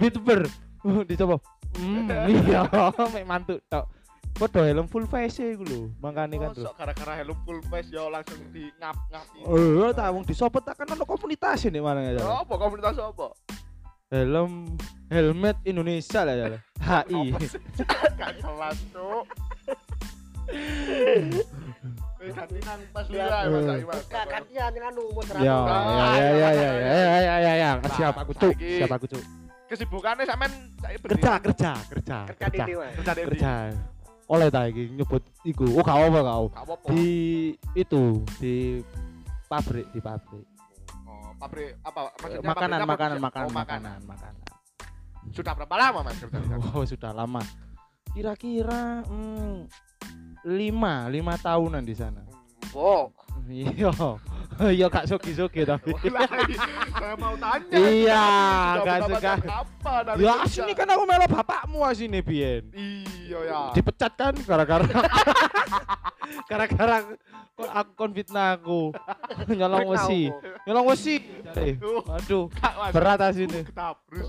beat 0.00 0.16
ber. 0.24 0.40
Oh, 0.88 1.04
dicoba. 1.04 1.36
Hmm, 1.76 2.08
iya, 2.32 2.64
mek 3.12 3.28
mantuk 3.28 3.60
tok. 3.68 3.97
Podo 4.38 4.62
helm 4.62 4.86
full 4.86 5.02
face 5.10 5.42
e 5.42 5.58
iku 5.58 5.66
lho, 5.66 5.90
mangkane 5.98 6.38
kan 6.38 6.54
terus. 6.54 6.70
gara-gara 6.78 7.18
helm 7.18 7.34
full 7.42 7.58
face 7.66 7.90
ya 7.90 8.06
langsung 8.06 8.38
di 8.54 8.70
ngap 8.78 8.94
ngapi. 9.10 9.38
Oh, 9.42 9.58
iya, 9.58 9.90
tak 9.90 10.14
wong 10.14 10.22
disopet 10.22 10.62
tak 10.62 10.78
kan 10.78 10.86
ono 10.94 11.02
komunitas 11.02 11.66
ini 11.66 11.82
mana 11.82 12.06
ya, 12.06 12.14
ya. 12.14 12.22
ya. 12.22 12.46
Apa 12.46 12.54
komunitas 12.54 12.94
apa? 13.02 13.34
Helm 14.14 14.78
helmet 15.10 15.58
Indonesia 15.66 16.22
lah 16.22 16.38
ya. 16.38 16.46
ya. 16.54 16.60
HI. 17.10 17.34
Gak 18.22 18.32
kelas 18.38 18.78
iya. 18.86 18.94
tuh. 18.94 19.26
Iya, 22.22 23.26
ya, 23.26 23.50
ya, 26.30 26.50
ya, 26.50 26.50
ya, 26.54 26.70
ya, 26.78 27.18
ya, 27.18 27.36
ya, 27.42 27.52
ya, 27.58 27.70
siap 27.94 28.14
aku 28.22 28.32
cuk, 28.38 28.54
siap 28.54 28.90
aku 28.94 29.06
cuk. 29.10 29.22
Kesibukannya 29.66 30.24
sampean 30.24 30.52
kerja, 30.80 31.32
kerja, 31.42 31.72
kerja, 31.90 32.18
kerja, 32.32 32.64
kerja, 32.96 33.12
kerja, 33.26 33.52
oleh 34.28 34.52
ta 34.52 34.68
iki 34.68 34.92
nyebut 34.92 35.24
iku. 35.42 35.64
Oh, 35.72 35.80
gak 35.80 35.96
apa 35.96 36.20
apa-apa. 36.52 36.86
Di 36.92 37.08
itu 37.72 38.20
di 38.36 38.84
pabrik, 39.48 39.88
di 39.96 40.00
pabrik. 40.04 40.44
Oh, 41.08 41.32
pabrik 41.40 41.80
apa? 41.80 42.12
Maksudnya 42.20 42.44
Makanan, 42.44 42.52
pabriknya 42.52 42.86
makanan, 42.86 43.16
produksi- 43.16 43.26
makanan, 43.26 43.48
oh, 43.48 43.52
makanan, 43.56 43.98
makanan. 44.04 44.44
Sudah 45.32 45.52
berapa 45.56 45.74
lama 45.76 46.00
Mas 46.04 46.16
kerja 46.20 46.38
di 46.40 46.48
sana? 46.48 46.64
Oh, 46.76 46.84
sudah 46.84 47.12
lama. 47.16 47.42
Kira-kira 48.12 49.04
hmm, 49.04 49.68
lima, 50.44 51.08
lima 51.08 51.34
tahunan 51.40 51.84
di 51.84 51.94
sana. 51.96 52.24
Bok. 52.72 53.27
Iya, 53.48 53.90
iya 54.76 54.86
gak 54.86 55.08
sogi-sogi 55.08 55.64
tapi. 55.70 55.96
Mulai, 55.96 56.28
saya 56.92 57.14
mau 57.16 57.34
tanya. 57.34 57.76
Iya, 57.80 58.24
gak 58.84 58.98
suka. 59.08 59.32
Apa 59.40 59.94
dari 60.04 60.20
Ya 60.20 60.34
sini 60.44 60.72
kan 60.76 60.84
aku 60.86 61.04
melo 61.08 61.26
bapakmu 61.26 61.80
asine 61.82 62.20
biyen. 62.20 62.68
Iya 62.76 63.38
ya. 63.48 63.60
Dipecat 63.72 64.12
kan 64.14 64.34
gara-gara 64.44 64.84
gara-gara 66.50 66.96
kok 67.58 67.70
aku 67.72 67.90
kon 67.96 68.12
fitnah 68.12 68.60
aku. 68.60 68.92
Nyolong 69.48 69.88
wesi. 69.90 70.28
Nyolong 70.68 70.86
wesi. 70.92 71.16
Aduh. 72.04 72.52
Kak, 72.52 72.92
berat 72.92 73.20
asine. 73.24 73.64
Ketabrus. 73.64 74.28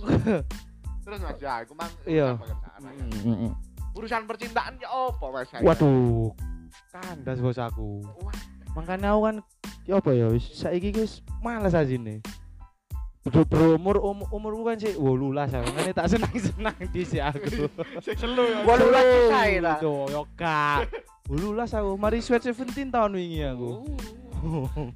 Terus 1.04 1.20
Mas 1.26 1.42
ya, 1.42 1.54
aku 1.66 1.74
mang 1.74 1.92
Iya. 2.06 2.38
urusan 2.38 2.54
aja. 2.54 2.78
Mm, 2.80 3.10
mm, 3.10 3.38
mm. 3.50 3.52
Urusan 3.98 4.22
percintaan 4.30 4.78
ya 4.78 4.88
apa 4.88 5.26
Mas? 5.34 5.50
saya? 5.50 5.66
Waduh. 5.66 6.30
Kandas 6.94 7.38
bos 7.42 7.58
aku. 7.58 8.06
Wah. 8.22 8.38
Makanya 8.78 9.16
aku 9.16 9.22
kan 9.26 9.36
ya 9.88 9.98
apa 9.98 10.12
ya 10.14 10.30
wis 10.30 10.46
saiki 10.54 10.94
wis 10.94 11.22
males 11.42 11.74
asine. 11.74 12.22
Bro, 13.20 13.44
bro 13.46 13.66
umur 13.76 14.00
um, 14.00 14.24
umurku 14.32 14.64
kan 14.64 14.80
sih 14.80 14.96
18 14.96 15.54
ya. 15.54 15.60
Makanya 15.62 15.94
tak 15.94 16.08
senang-senang 16.08 16.78
di 16.90 17.04
si 17.04 17.20
aku. 17.20 17.68
Ya. 18.08 18.64
Gua 18.64 18.76
lulas 18.80 19.04
selesai 19.04 19.52
lah. 19.60 19.78
Yo 19.84 20.24
kak. 20.40 20.88
18 21.28 21.78
aku 21.78 21.92
mari 22.00 22.24
sweat 22.24 22.42
17 22.42 22.90
tahun 22.90 23.12
wingi 23.14 23.44
aku. 23.46 23.86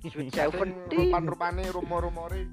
Rupan-rupane 0.96 1.68
rumor-rumore 1.68 2.48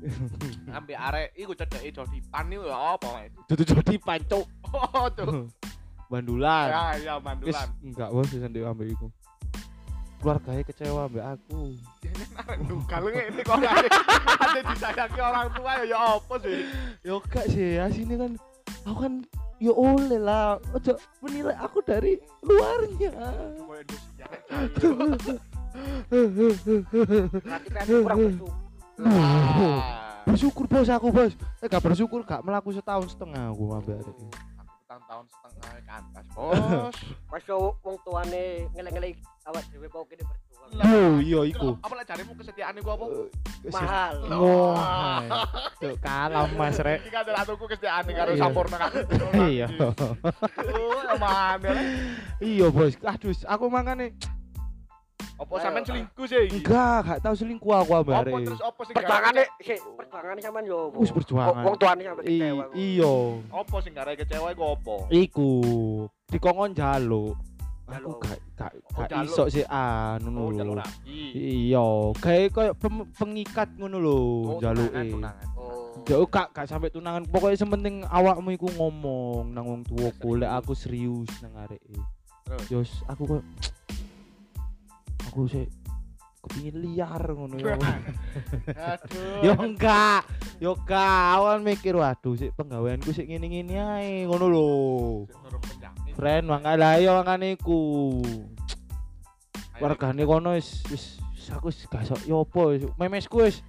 ambek 0.75 0.99
arek 0.99 1.29
iku 1.39 1.55
cedeki 1.55 1.95
Jodipan 1.95 2.51
iku 2.51 2.67
ya 2.67 2.99
apa? 2.99 3.31
Dudu 3.47 3.63
jodi 3.63 3.95
pancuk. 4.03 4.43
Oh, 4.71 5.07
tuh. 5.11 5.47
Bandulan. 6.11 6.67
Ya, 6.67 6.83
ya 6.99 7.15
Wis 7.19 7.25
mandulan. 7.27 7.69
enggak 7.83 8.09
bos 8.11 8.27
wis 8.27 8.43
ndek 8.43 8.67
ambek 8.67 8.91
iku. 8.91 9.07
Keluarganya 10.21 10.63
kecewa 10.69 11.09
ambek 11.09 11.25
aku. 11.25 11.81
Kalau 12.85 13.09
ini 13.17 13.41
kok 13.41 13.57
ada 13.57 13.89
ada 14.45 14.61
disayangi 14.69 15.21
orang 15.21 15.49
tua 15.57 15.73
ya 15.81 15.85
ya 15.89 15.99
apa 16.21 16.35
sih? 16.45 16.69
Yo 17.01 17.25
gak 17.25 17.49
sih, 17.49 17.81
asine 17.81 18.21
kan 18.21 18.37
aku 18.85 19.09
kan 19.09 19.25
yo 19.57 19.73
oleh 19.73 20.21
lah. 20.21 20.61
Ojo 20.77 21.01
menilai 21.25 21.57
aku 21.57 21.81
dari 21.81 22.21
luarnya. 22.45 23.17
Kurang 27.89 28.19
bersyukur. 28.21 28.53
Bersyukur 30.29 30.65
bos 30.69 30.89
aku 30.93 31.09
bos. 31.09 31.33
Eh 31.65 31.69
gak 31.73 31.81
bersyukur 31.81 32.21
gak 32.29 32.45
melaku 32.45 32.77
setahun 32.77 33.17
setengah 33.17 33.57
aku 33.57 33.73
ambek 33.73 34.05
petang 34.91 35.07
tahun 35.07 35.27
setengah 35.31 35.73
ke 35.87 35.93
atas 36.03 36.25
bos. 36.35 36.95
Masya 37.31 37.55
wong 37.55 37.97
tuane 38.03 38.67
ngeleng-ngeleng 38.75 39.15
awak 39.47 39.63
dewe 39.71 39.87
mau 39.87 40.03
gini 40.03 40.23
berdua. 40.27 40.83
Oh 40.83 41.15
iya 41.23 41.41
iku. 41.47 41.79
apa 41.79 41.95
lah 41.95 42.03
carimu 42.03 42.35
kesetiaannya 42.35 42.83
gua 42.83 42.95
apa? 42.99 43.07
Eh, 43.07 43.71
Mahal. 43.71 44.15
Wah 44.35 45.23
tuh 45.79 45.95
kalah 46.03 46.51
mas 46.59 46.79
rek. 46.83 47.07
Ini 47.07 47.11
kan 47.15 47.23
kesetiaan 47.23 47.71
kesetiaannya 47.71 48.13
karo 48.19 48.31
iya. 48.35 48.43
sampurna 48.43 48.77
kan 48.83 48.91
iya. 49.55 49.67
Iya 52.43 52.67
bos. 52.75 52.95
Aduh 52.99 53.35
aku 53.47 53.65
makanya 53.71 54.11
apa 55.41 55.57
sampean 55.57 55.83
selingkuh 55.83 56.27
sih 56.29 56.53
enggak, 56.53 56.99
gak 57.01 57.19
tahu 57.25 57.33
selingkuh 57.35 57.73
aku 57.73 57.93
Apa 57.97 58.13
arek. 58.21 58.45
terus 58.45 58.61
apa 58.61 58.81
sih? 58.85 58.93
Perjuangane 58.93 59.43
sik, 59.59 59.81
perjuangane 59.97 60.41
sampean 60.45 60.65
yo. 60.69 60.93
Wis 60.93 61.09
perjuangan. 61.09 61.65
Wong 61.65 61.77
tuane 61.81 62.03
sampe 62.05 62.23
I- 62.23 62.29
kecewa. 62.29 62.65
Iya. 62.77 63.15
Apa 63.49 63.77
sing 63.81 63.93
gara 63.97 64.13
kecewa 64.13 64.49
iku 64.53 64.65
apa? 64.71 64.95
Iku 65.09 65.51
dikongkon 66.29 66.77
jaluk. 66.77 67.41
Aku 67.91 68.23
gak 68.23 68.39
gak 68.55 68.71
Oh, 68.95 69.03
gak 69.03 69.25
iso 69.25 69.49
sih 69.49 69.65
anu 69.67 70.31
Oh, 70.39 70.51
lho. 70.53 70.77
lagi. 70.77 71.23
Iya, 71.35 71.83
kayak 72.21 72.49
kayak 72.53 72.75
pengikat 73.17 73.69
ngono 73.75 73.97
lho 73.99 74.19
jaluke. 74.61 74.95
Oh. 75.57 75.99
Jauh 76.05 76.29
gak 76.29 76.53
gak 76.53 76.69
sampai 76.69 76.87
tunangan. 76.87 77.25
Pokoknya 77.27 77.57
sementing 77.57 78.05
awakmu 78.05 78.53
iku 78.53 78.69
ngomong 78.71 79.51
nang 79.51 79.65
wong 79.65 79.81
tuaku 79.83 80.37
lek 80.37 80.53
aku 80.53 80.77
serius 80.77 81.33
nang 81.41 81.57
areke. 81.59 81.97
Terus? 82.69 83.03
Aku 83.09 83.27
kok 83.27 83.43
aku 85.31 85.47
sih 85.47 85.71
kepingin 86.43 86.83
liar 86.83 87.23
ngono 87.23 87.55
ya. 87.63 87.79
Aduh. 87.79 89.39
Yo 89.47 89.53
enggak, 89.55 90.27
yo 90.59 90.75
kawan 90.83 91.63
mikir 91.63 91.95
waduh 91.95 92.35
sik 92.35 92.51
penggaweanku 92.59 93.15
sik 93.15 93.31
ngene-ngene 93.31 93.77
ae 93.79 94.11
ngono 94.27 94.47
lho. 94.51 94.69
Friend 96.19 96.51
mangga 96.51 96.75
lah 96.75 96.99
yo 96.99 97.15
mangane 97.15 97.55
iku. 97.55 98.19
Wargane 99.79 100.27
kono 100.27 100.59
wis 100.59 100.83
wis 100.91 101.23
aku 101.55 101.71
wis 101.71 101.87
gak 101.87 102.11
sok 102.11 102.27
yo 102.27 102.43
apa 102.43 102.61
wis 102.75 102.83
memesku 102.99 103.37
wis 103.47 103.63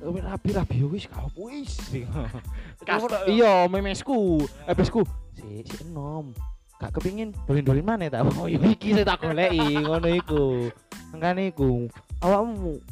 eh, 0.00 0.22
rapi-rapi 0.22 0.86
yo 0.86 0.88
wis 0.92 1.10
gak 1.10 1.26
apa 1.26 1.40
wis. 1.50 1.72
Iya, 3.26 3.66
memesku, 3.66 4.46
ebesku. 4.70 5.02
Sik 5.34 5.66
sik 5.66 5.82
enom. 5.90 6.30
Gak 6.82 6.98
kepingin 6.98 7.30
dolin-dolin 7.46 7.86
mana 7.86 8.10
ta? 8.10 8.26
Oh 8.42 8.50
iya 8.50 8.58
iki 8.66 8.90
sing 8.90 9.06
tak 9.06 9.22
goleki 9.22 9.78
ngono 9.86 10.08
iku. 10.10 10.66
Mangkane 11.14 11.54
iku 11.54 11.86
awakmu 12.18 12.82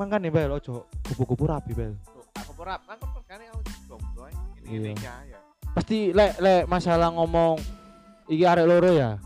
mangkane 0.00 0.32
bel 0.32 0.56
ojo 0.56 0.88
kupu-kupu 1.04 1.44
rapi 1.44 1.76
bel. 1.76 1.92
Aku 2.40 2.56
ora 2.56 2.80
kan 2.80 2.96
kan 2.96 3.12
regane 3.12 3.44
aku 3.52 3.60
jomblo. 3.92 4.24
Iya. 4.64 4.72
Ini 4.72 4.92
ya 5.04 5.14
ya. 5.28 5.38
Pasti 5.76 6.16
lek 6.16 6.40
lek 6.40 6.64
masalah 6.64 7.12
ngomong 7.12 7.60
iki 8.32 8.48
arek 8.48 8.64
loro 8.64 8.90
ya. 8.96 9.20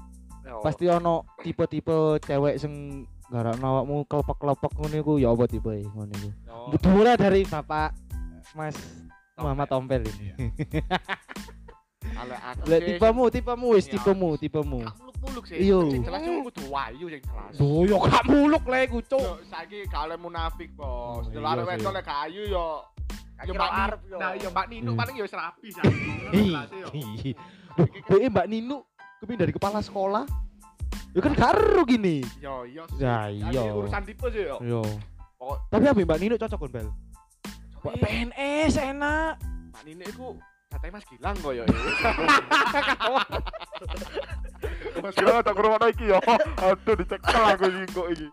Pasti 0.58 0.90
ono 0.90 1.23
tipe-tipe 1.38 2.18
cewek 2.18 2.58
sing 2.58 3.06
garak 3.30 3.62
awakmu 3.62 4.02
kelepek-kelepek 4.11 4.73
ngono 4.75 4.94
iku 4.99 5.12
ya 5.23 5.30
apa 5.30 5.44
tipe 5.47 5.87
ngono 5.94 6.12
iku. 6.18 6.30
Dimulai 6.82 7.14
dari 7.14 7.47
Bapak 7.47 7.94
Mas 8.58 8.75
Muhammad 9.38 9.70
Tompel 9.70 10.02
ini. 10.02 10.35
Kalau 11.99 12.35
aku 12.37 12.62
Lek 12.67 12.78
sih, 12.78 12.87
tipemu, 12.95 13.25
tipemu 13.28 13.67
wis 13.75 13.85
Iya. 13.85 13.93
tipemu, 13.95 14.28
tipemu. 14.37 14.78
gak 14.81 14.97
muluk-muluk 14.97 15.45
sih. 15.47 15.57
Iya. 15.59 15.78
Sing 15.87 16.02
jelas 16.02 16.21
aku 16.21 16.40
kudu 16.47 16.62
wayu 16.69 17.07
sing 17.09 17.23
jelas. 17.23 17.52
Duh, 17.55 17.83
yo 17.85 17.97
gak 18.00 18.25
muluk 18.25 18.64
lek 18.64 18.83
iku, 18.87 18.99
Cuk. 19.05 19.19
Yo 19.21 19.35
saiki 19.45 19.78
gak 19.85 20.02
oleh 20.07 20.19
munafik, 20.19 20.69
Oh, 20.75 21.19
Bos. 21.19 21.26
iya 21.26 21.35
Delok 21.35 21.49
arek 21.49 21.59
sih. 21.59 21.71
wedok 21.73 21.93
lek 21.93 22.05
gak 22.05 22.19
ayu 22.25 22.43
yo 22.45 22.67
yo 23.38 23.52
Mbak 23.55 23.71
arep 23.73 24.00
yo. 24.05 24.17
Nah, 24.19 24.31
yo 24.35 24.49
Mbak 24.49 24.67
Nino 24.69 24.90
Hmm. 24.90 24.99
paling 24.99 25.14
yo 25.14 25.25
wis 25.25 25.35
rapi 25.35 25.69
saiki. 25.71 26.11
Yo. 26.75 26.88
Ih. 26.93 27.35
Duh, 28.05 28.19
Mbak 28.28 28.47
Ninu 28.49 28.76
kepin 29.19 29.37
dari 29.37 29.52
kepala 29.52 29.78
sekolah. 29.81 30.25
Ya 31.09 31.21
kan 31.21 31.35
karo 31.35 31.83
gini. 31.85 32.23
Yo 32.38 32.62
yo. 32.64 32.83
Ya, 32.97 33.26
iya. 33.26 33.71
Urusan 33.71 34.02
tipe 34.02 34.26
sih 34.28 34.43
yo. 34.45 34.59
Yo. 34.61 34.83
Tapi 35.67 35.85
ambek 35.85 36.02
Mbak 36.02 36.19
Ninu 36.19 36.35
cocok 36.37 36.59
kon, 36.61 36.71
Bel. 36.71 36.88
PNS 37.81 38.75
enak. 38.76 39.38
Mbak 39.71 39.83
Nino 39.85 40.05
iku 40.05 40.26
katanya 40.68 40.92
Mas 41.00 41.06
Gilang 41.08 41.37
kok 41.40 41.52
yo. 41.56 41.64
Mas 45.02 45.14
Gilang 45.16 45.40
tak 45.40 45.54
kurang 45.56 45.80
iki 45.88 46.04
yo. 46.12 46.18
Aduh 46.60 46.94
dicekel 46.96 47.42
aku 47.56 47.64
iki 47.72 47.84
kok 47.92 48.08
iki. 48.12 48.28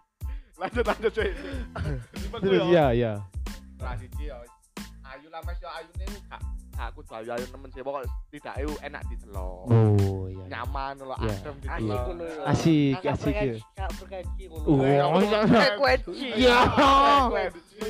Lanjut 0.55 0.85
lanjut 0.87 1.11
Terus 1.11 2.59
yo. 2.59 2.65
iya, 2.71 2.85
iya. 2.91 3.13
Lah 3.79 3.95
siji 3.99 4.31
yo. 4.31 4.37
Ayu 5.05 5.27
lah 5.31 5.41
Mas 5.43 5.57
yo 5.63 5.69
ayune 5.71 6.05
gak 6.27 6.41
aku 6.77 6.99
ayu 7.13 7.31
ayu 7.31 7.45
nemen 7.47 7.69
sih 7.69 7.81
pokok 7.81 8.03
tidak 8.29 8.53
ayu 8.55 8.71
enak 8.79 9.01
didelok. 9.07 9.63
Oh, 9.65 10.27
iya. 10.27 10.45
Nyaman 10.51 10.93
Iya. 11.17 11.33
Asik 11.33 11.55
didelok. 11.57 12.03
ngono 12.05 12.23
yo. 12.25 12.41
Asik, 12.45 12.93
Kakak 12.95 13.13
asik, 13.13 13.33
frekuensi- 13.33 13.47
ya. 13.47 13.55
ngono. 14.45 14.67
Oh, 14.67 14.77
Eh, 14.77 14.91
iya. 14.91 16.33
Iya. 16.35 16.57
Frekuensi. 17.15 17.87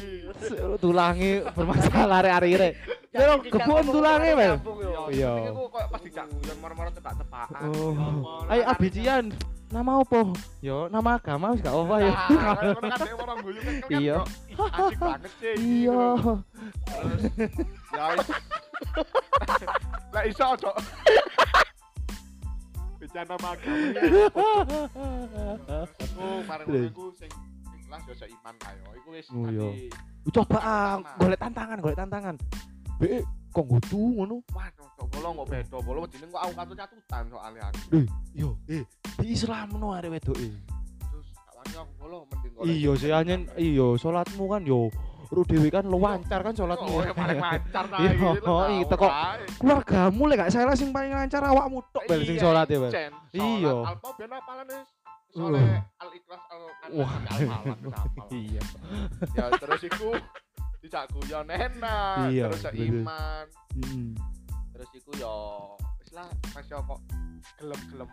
Tulangi 0.77 1.31
bermasalah 1.51 2.17
arek-arek. 2.21 2.73
Yo, 3.07 3.21
Jadi 3.37 3.47
kebun 3.47 3.63
dicambung 3.79 3.85
tulangnya, 3.87 4.19
kemarin 4.27 4.35
Bel. 4.35 4.51
nyambung, 4.51 4.77
yo. 4.77 5.01
Iya. 5.07 5.31
Aku 5.47 5.63
kok 5.65 5.85
pas 5.87 6.01
dijak 6.03 6.25
guyon 6.27 6.57
moro-moro 6.59 6.89
tebak-tebakan. 6.91 7.61
Ya 7.63 8.51
Ayo 8.51 8.61
lah, 8.61 8.71
Abician. 8.71 9.25
Nama 9.65 9.91
apa? 9.97 10.19
Yo, 10.61 10.77
nama 10.87 11.09
agama 11.15 11.45
wis 11.49 11.59
gak 11.59 11.73
apa 11.73 11.95
ya. 11.97 12.13
Nah, 12.13 12.53
kan 12.53 12.75
kan 12.77 12.99
kan 13.01 13.89
Iya. 13.89 14.17
asik 14.55 14.97
banget 15.01 15.31
sih 15.35 15.53
Iya. 15.57 16.03
ya 17.95 18.03
wis. 18.13 18.27
Lah 20.13 20.23
iso 20.23 20.43
ojo. 20.55 20.71
Bicara 22.99 23.35
ya. 23.35 24.01
Oh, 26.15 26.39
bareng 26.47 26.67
iku 26.89 27.11
sing 27.13 27.29
kelas 27.85 28.01
yo 28.07 28.13
seiman 28.17 28.55
kae. 28.57 28.77
Iku 28.97 29.09
wis 29.13 29.27
Oh, 29.29 29.45
iya. 29.45 29.67
tadi. 29.69 30.31
Coba 30.33 30.59
ah, 30.63 30.95
golek 31.21 31.39
tantangan, 31.39 31.77
golek 31.83 31.97
tantangan. 31.99 32.35
Be, 32.97 33.21
kok 33.51 33.65
ngudu 33.67 34.01
ngono? 34.19 34.35
Wah, 34.55 34.67
kok 34.73 35.07
bolong 35.11 35.33
kok 35.43 35.47
beda. 35.51 35.77
Bolong 35.83 36.03
jeneng 36.09 36.29
kok 36.31 36.41
aku 36.47 36.53
katu 36.55 36.73
catutan 36.73 37.23
soalnya 37.29 37.61
aku. 37.69 37.79
Yo, 38.33 38.49
eh, 38.71 38.83
di 39.19 39.27
Islam 39.35 39.75
no 39.77 39.91
arek 39.93 40.15
wedok 40.15 40.35
Iya 42.63 42.91
sih 42.95 43.11
anyen 43.11 43.45
iya 43.55 43.87
salatmu 43.99 44.47
kan 44.47 44.61
yo 44.63 44.87
ru 45.25 45.41
dhewe 45.43 45.67
kan 45.67 45.83
lancar 45.83 46.39
kan 46.45 46.53
salatmu. 46.53 46.87
Oh, 46.87 47.01
yang 47.01 47.17
paling 47.17 47.41
lancar 47.41 47.83
ta 47.89 47.97
Iya, 47.97 48.11
lho, 48.15 48.55
iya, 48.71 48.83
teko-. 48.87 49.13
Keluargamu 49.59 50.23
lek 50.29 50.37
gak 50.37 50.51
salah 50.53 50.75
sing 50.77 50.89
paling 50.93 51.11
lancar 51.11 51.41
awakmu 51.43 51.81
tok 51.91 52.05
bel 52.07 52.21
sing 52.23 52.37
Iya, 52.37 52.43
salat 52.45 52.67
ya, 52.69 52.77
Bel. 52.79 52.91
Iya. 53.33 53.73
Sholat 53.73 53.89
Alfa 53.89 54.09
ben 54.15 54.31
apalan 54.31 54.65
wis. 54.69 54.87
Soale 55.35 55.61
al 55.99 56.09
ikhlas 56.15 56.43
al 56.47 56.61
Iya. 58.31 58.61
Ya 59.35 59.45
terus 59.59 59.81
iku 59.83 60.09
dijak 60.79 61.03
guyon 61.11 61.47
enak, 61.49 62.29
Iya, 62.29 62.45
terus 62.47 62.61
betul. 62.61 62.77
seiman, 62.77 63.45
Heeh. 63.75 64.07
terus 64.71 64.89
iku 64.93 65.11
yo 65.17 65.35
wis 65.99 66.09
lah 66.13 66.29
Mas 66.53 66.65
yo 66.69 66.79
kok 66.79 66.99
gelem-gelem 67.57 68.09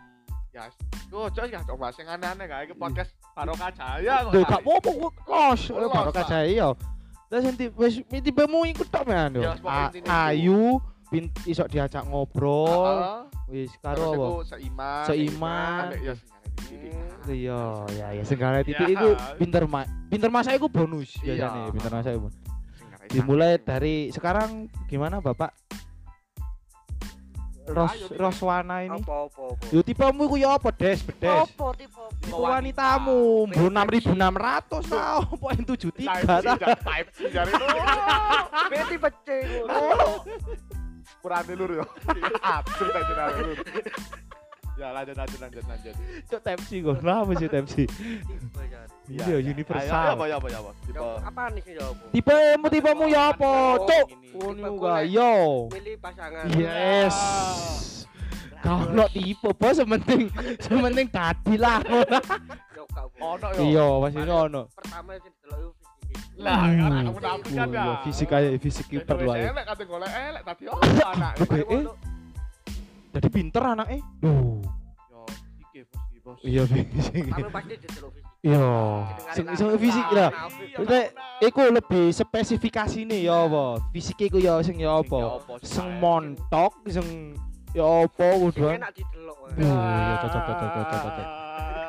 ya 0.53 0.69
Tuh, 1.09 1.29
coy 1.29 1.49
ya 1.49 1.61
coba 1.65 1.89
sing 1.89 2.05
aneh-aneh 2.05 2.45
gak 2.45 2.69
iki 2.69 2.73
podcast 2.77 3.13
Barokah 3.33 3.69
Jaya 3.73 4.29
kok. 4.29 4.31
Lho 4.33 4.41
gak 4.45 4.61
apa-apa 4.61 4.89
kok 4.93 5.13
kos, 5.25 5.61
kaca 6.13 6.39
iya. 6.45 6.69
Terus 7.29 7.43
yang 7.49 7.57
tipe 7.57 7.73
wis 7.81 7.93
tipemu 8.05 8.59
iku 8.69 8.83
tok 8.85 9.09
men 9.09 9.41
yo. 9.41 9.41
Ya. 9.41 9.89
Ayu 10.29 10.77
pin 11.09 11.33
iso 11.49 11.65
diajak 11.65 12.05
ngobrol. 12.05 13.25
Wis 13.49 13.73
karo 13.81 14.13
apa? 14.13 14.53
seiman. 14.53 15.05
Seiman. 15.09 15.85
ya 16.01 16.13
sing 16.13 16.29
arep 16.29 16.53
dididik. 16.61 16.93
Iya, 17.23 17.61
ya 17.89 18.07
ya 18.13 18.23
segala 18.25 18.61
titik 18.61 18.85
Ya. 18.85 18.93
iku 18.93 19.09
pinter 19.41 19.63
ma 19.65 19.81
pinter 20.09 20.29
masak 20.29 20.61
iku 20.61 20.69
bonus 20.69 21.17
Iya. 21.25 21.49
biasanya, 21.49 21.69
pinter. 21.73 21.91
Sing 22.05 22.87
arep 22.93 23.09
Dimulai 23.09 23.57
dari 23.57 24.13
sekarang 24.13 24.69
gimana 24.85 25.17
Bapak? 25.17 25.53
Ros. 27.63 27.95
Roswana 28.11 28.83
ini. 28.83 28.99
Apa 28.99 29.31
apa 29.31 29.41
apa. 29.55 29.65
Yo 29.71 29.79
tipemu 29.79 30.21
iku 30.27 30.35
ya 30.35 30.59
apa, 30.59 30.69
Des? 30.75 30.99
Bedes. 30.99 31.31
Apa 31.31 31.71
tipe? 31.79 32.03
Tipe 32.19 32.35
wanitamu, 32.35 33.47
mbok 33.47 33.71
6600 33.71 34.91
ta 34.91 35.23
opo 35.23 35.45
yang 35.47 35.63
73 35.63 36.27
ta? 36.27 36.55
Type 36.75 37.09
C 37.15 37.19
jare 37.31 37.51
lu. 37.55 37.67
Be 38.67 38.77
tipe 38.91 39.09
C 39.23 39.27
ngono. 39.63 40.07
Kurang 41.23 41.47
lur 41.55 41.71
yo. 41.79 41.85
Absurd 42.43 42.91
aja 42.99 43.31
lur. 43.39 43.55
Ya 44.73 44.89
lanjut 44.89 45.13
lanjut 45.13 45.39
lanjut 45.39 45.63
lanjut. 45.63 45.95
Cok 46.25 46.41
Tepsi 46.41 46.75
kok. 46.81 46.97
Lah 47.01 47.21
apa 47.21 47.31
sih 47.35 47.45
Tepsi? 47.45 47.83
Tipe 47.85 48.61
jare. 48.65 48.89
Iya, 49.05 49.35
universal. 49.37 50.15
apa 50.15 50.23
ya 50.25 50.35
apa 50.37 50.47
ya 50.47 50.57
apa. 50.59 50.71
Tipe 50.81 51.05
Apa 51.21 51.41
nih 51.51 51.61
sih 51.61 51.73
yo 51.75 51.85
apa? 51.85 52.03
Tipemu 52.09 52.65
tipemu 52.69 53.03
ya 53.05 53.21
apa, 53.29 53.45
Oh. 53.45 53.77
Oh, 53.77 54.05
Tipe 54.07 54.33
juga 54.33 54.69
golek. 54.71 55.05
yo. 55.07 55.33
Milih 55.69 55.95
pasangan. 55.99 56.43
Yes. 56.49 57.15
Kalau 58.57 59.07
tipe 59.09 59.49
bos 59.51 59.75
sementing 59.75 60.31
sementing 60.57 61.07
tadi 61.07 61.53
lah. 61.55 61.77
Ono 63.19 63.47
yo. 63.51 63.61
Iya, 63.61 63.87
masih 63.99 64.19
ono. 64.25 64.61
Pertama 64.73 65.11
sing 65.17 65.33
delok 65.37 65.59
yo 65.59 65.69
fisik. 65.77 66.33
Lah, 66.33 66.57
Hmm. 66.59 66.79
kan 66.79 66.91
kamu 67.05 67.19
nampik 67.19 67.51
kan 67.51 67.67
ya. 67.69 67.77
Iya, 67.77 67.93
fisik 68.01 68.29
aja, 68.31 68.47
fisik 68.57 68.85
itu 68.89 69.03
perlu 69.03 69.29
aja. 69.29 69.51
Elek 69.51 69.65
kate 69.67 69.83
golek 69.85 70.09
elek 70.09 70.43
tadi 70.43 70.63
apa 70.65 70.81
anak. 71.13 71.33
Eh, 73.13 73.17
eh. 73.17 73.21
Jadi 73.21 73.27
pinter. 73.29 73.61
Duh. 73.61 74.57
Bos 75.13 75.29
iki, 75.61 75.79
bos. 76.25 76.39
Iya 76.41 76.63
fisik. 76.65 77.23
Didelok. 77.29 78.11
Iya. 78.41 78.65
Sing 79.37 79.45
sing 79.53 79.67
fisik 79.77 80.07
Nah, 80.09 80.17
lah. 80.17 80.29
Iya, 80.49 80.77
benar. 80.81 81.05
iku 81.45 81.61
lebih 81.69 82.03
spesifikasi 82.09 82.99
nih 83.05 83.29
ya 83.29 83.45
apa? 83.45 83.79
Fisik 83.93 84.17
iku 84.25 84.41
ya 84.41 84.57
sing 84.65 84.81
ya 84.81 84.97
apa? 84.97 85.15
ya 85.21 85.29
sing 85.61 85.87
montok, 86.01 86.73
sing 86.89 87.37
ya 87.77 87.85
apa 87.85 88.27
kudu. 88.41 88.65
enak 88.65 88.91
didelok. 88.97 89.37
Duh, 89.53 89.69
iya 89.69 90.13
cocok 90.25 90.41
cocok 90.49 90.69
cocok 90.73 90.99
cocok. 91.05 91.27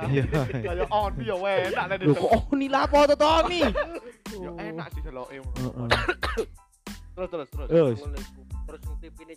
Iya. 0.05 0.25
Kayak 0.29 0.87
on 0.93 1.13
yo 1.25 1.37
enak 1.41 1.85
nek 1.89 1.99
oh 2.21 2.45
ini 2.53 2.67
lah 2.69 2.85
apa 2.85 3.09
to 3.09 3.17
Tony? 3.17 3.65
Yo 4.37 4.53
enak 4.61 4.93
sih 4.93 5.01
deloke. 5.01 5.41
Terus 7.15 7.29
terus 7.33 7.49
terus. 7.49 7.69
Terus. 7.73 7.99
Terus 8.69 8.81
tubi-tubi. 8.85 9.35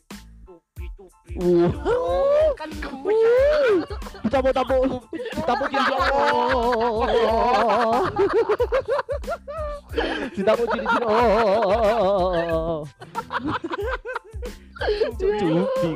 Uh. 0.48 1.68
Kan 2.56 2.72
tapuk 5.44 5.68
gini 5.68 5.94
oh. 6.00 7.04
Ditapuk 10.32 10.68
gini 10.72 10.88
gini 10.88 11.04
oh. 11.04 12.88
Cubi 15.20 15.48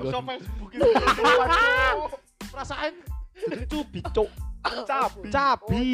kok. 0.03 0.23
Perasaan 2.51 2.93
cubi 3.71 3.99
cuk. 4.11 4.29
Cabi. 4.83 5.31
Cabi. 5.31 5.87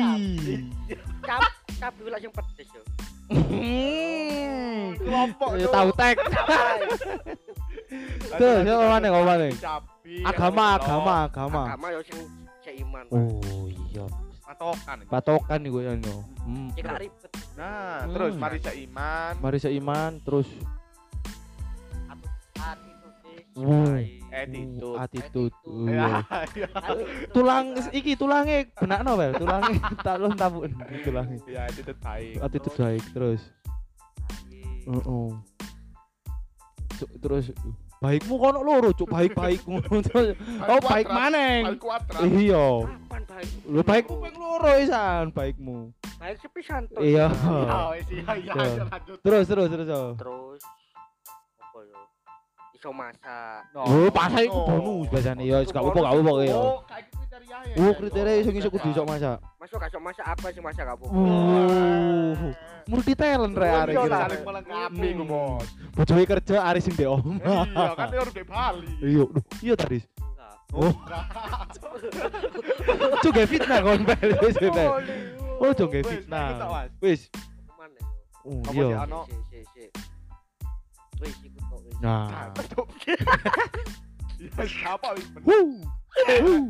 Cap 1.22 1.46
cabe 1.78 2.04
lah 2.10 2.18
sing 2.18 2.34
pedes 2.34 2.68
yo. 2.74 2.82
Hmm. 3.28 4.98
Kelompok 4.98 5.50
Ya 5.62 5.68
tahu 5.70 5.90
tek. 5.94 6.18
Tuh, 8.38 8.56
siapa 8.68 8.86
mana 8.86 9.06
kau 9.08 9.24
mana? 9.24 9.48
Cabi. 9.50 10.16
Agama, 10.24 10.66
ya, 10.66 10.76
agama, 10.78 11.16
agama. 11.26 11.62
Agama 11.72 11.88
yo 11.96 12.00
sing 12.04 12.20
seiman. 12.60 13.06
Oh 13.10 13.68
iya. 13.68 14.06
Patokan. 14.44 14.98
Patokan 15.08 15.60
iku 15.64 15.80
ya 15.80 15.94
no. 15.96 16.16
Hmm. 16.44 16.68
Cek 16.76 16.84
gak 16.84 17.00
ribet. 17.00 17.32
Nah, 17.56 18.04
Hmm. 18.04 18.14
terus 18.16 18.34
mari 18.36 18.58
seiman. 18.60 19.34
Mari 19.40 19.58
seiman 19.60 20.12
terus. 20.24 20.48
Wow. 23.58 23.98
Attitude. 24.30 24.98
attitude. 25.02 25.56
Ya, 25.90 26.22
Iya. 26.54 26.70
ya. 26.70 26.70
Tulang 27.34 27.74
iki 27.90 28.14
tulange 28.14 28.70
benakno 28.78 29.18
Bel, 29.18 29.34
tulange 29.34 29.82
tak 30.06 30.22
lu 30.22 30.30
tabuk 30.38 30.70
tulange. 31.02 31.42
Ya, 31.50 31.66
attitude 31.66 31.98
baik. 31.98 32.38
Attitude 32.46 32.78
baik 32.78 33.04
terus. 33.18 33.42
Heeh. 34.86 35.28
Cuk, 36.98 37.10
terus. 37.22 37.46
Baikmu 37.98 38.38
kono 38.38 38.62
loro 38.62 38.94
cuk 38.94 39.10
baik-baik. 39.10 39.66
Ngono 39.70 39.98
terus 40.06 40.38
oh 40.70 40.80
baik 40.86 41.10
maneng 41.10 41.82
Baik 41.82 42.34
iya. 42.38 42.66
Baik? 43.10 43.50
lu 43.66 43.82
baikmu 43.82 44.16
ping 44.22 44.36
loro 44.38 44.72
isan. 44.78 45.34
Baikmu. 45.34 45.94
Baik 46.22 46.38
sepisan 46.42 46.86
tuh. 46.90 47.02
iya. 47.02 47.30
Iya, 47.30 47.80
wis, 47.94 48.08
iya, 48.18 48.32
iya, 48.38 48.54
iya, 48.54 48.86
terus 49.22 49.46
terus 49.50 49.70
terus 49.70 49.88
oh. 49.90 50.14
Terus. 50.14 50.62
Apa 51.58 51.80
yo? 51.86 52.17
Iso 52.88 52.96
masak. 52.96 53.68
Oh 53.76 54.08
pasai 54.08 54.48
iku 54.48 54.60
bonus 54.64 55.12
biasane 55.12 55.44
ya 55.44 55.60
gak 55.62 55.76
apa 55.78 56.00
gak 56.00 56.14
apa 56.14 56.32
ya 56.40 56.56
Oh, 56.56 56.80
kayak 56.88 57.04
gitu 57.04 57.20
kriterianya. 57.20 57.76
oh 57.78 57.92
kriteria 57.94 58.34
iso 58.40 58.50
iso 58.56 58.70
kudu 58.72 58.88
iso 58.88 59.04
masak 59.04 59.38
Masuk 59.60 59.78
kasih 59.78 60.00
masak 60.00 60.24
apa 60.26 60.48
sih 60.48 60.62
masak 60.64 60.88
apa? 60.88 61.04
uh 61.04 62.32
multi 62.88 63.12
talent 63.12 63.52
rek 63.52 63.68
Oh, 63.68 63.82
arek 63.84 63.92
iya 63.92 64.00
iki 64.00 64.16
saling 64.16 64.42
melengkapi 64.42 65.08
ku. 65.12 65.24
Bos. 65.28 65.68
bojoe 65.92 66.24
kerja 66.26 66.56
Aris 66.64 66.82
sing 66.82 66.94
ndek 66.96 67.10
omah 67.12 67.68
Iya, 67.68 67.92
kan 67.92 68.08
dia 68.08 68.20
harus 68.24 68.32
di 68.32 68.44
Bali. 68.48 68.88
iya 69.04 69.24
iya 69.60 69.74
tadi 69.76 70.00
Enggak. 70.00 70.56
oh 70.72 70.94
cuk 73.22 73.32
gak 73.34 73.48
fitnah 73.52 73.80
kon 73.84 74.02
bel 74.02 74.30
wis 74.40 74.56
wis. 74.56 74.78
oh 75.60 75.72
cuk 75.76 75.88
gak 75.92 76.02
Wis, 76.02 76.12
fitnah 76.24 76.48
wis 77.04 77.22
oh 78.48 78.64
iya 78.72 78.88
sih, 78.88 78.96
Ano? 78.96 79.20
Si 79.28 79.36
si 79.52 79.60
si. 79.76 79.84
Wis 81.20 81.34
wis. 81.98 82.04
nah 82.06 82.54
Iya, 84.38 84.64
siapa 84.70 85.18
wis 85.18 85.28
bener. 85.34 85.82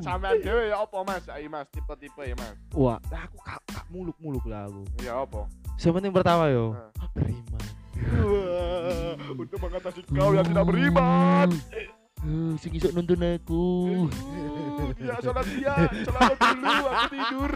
Sampean 0.03 0.43
dhewe 0.43 0.71
ya 0.71 0.83
apa, 0.83 0.97
Mas? 1.07 1.23
Ayo, 1.31 1.47
Mas, 1.47 1.67
tipe-tipe 1.71 2.19
ya, 2.19 2.35
Mas. 2.35 2.55
Wah, 2.75 2.99
lah 3.07 3.27
aku 3.27 3.37
gak, 3.43 3.59
gak 3.71 3.85
muluk-muluk 3.87 4.43
lah 4.47 4.67
aku. 4.67 4.83
Iya, 4.99 5.23
apa? 5.23 5.47
Yang 5.79 5.93
penting 5.99 6.13
pertama 6.15 6.43
yo, 6.51 6.75
Nah. 6.75 6.91
beriman. 7.15 7.63
Wah, 7.97 9.15
untuk 9.35 9.59
mengatasi 9.59 9.99
kau 10.11 10.31
yang 10.35 10.47
tidak 10.47 10.65
beriman. 10.67 11.47
Uh, 12.27 12.57
sing 12.59 12.73
nuntun 12.91 13.21
aku. 13.23 13.65
Uh, 14.09 14.89
Dia 14.97 15.15
sholat 15.21 15.45
dia, 15.53 15.75
sholat 16.01 16.33
dulu, 16.33 16.73
aku 16.87 17.05
tidur. 17.13 17.53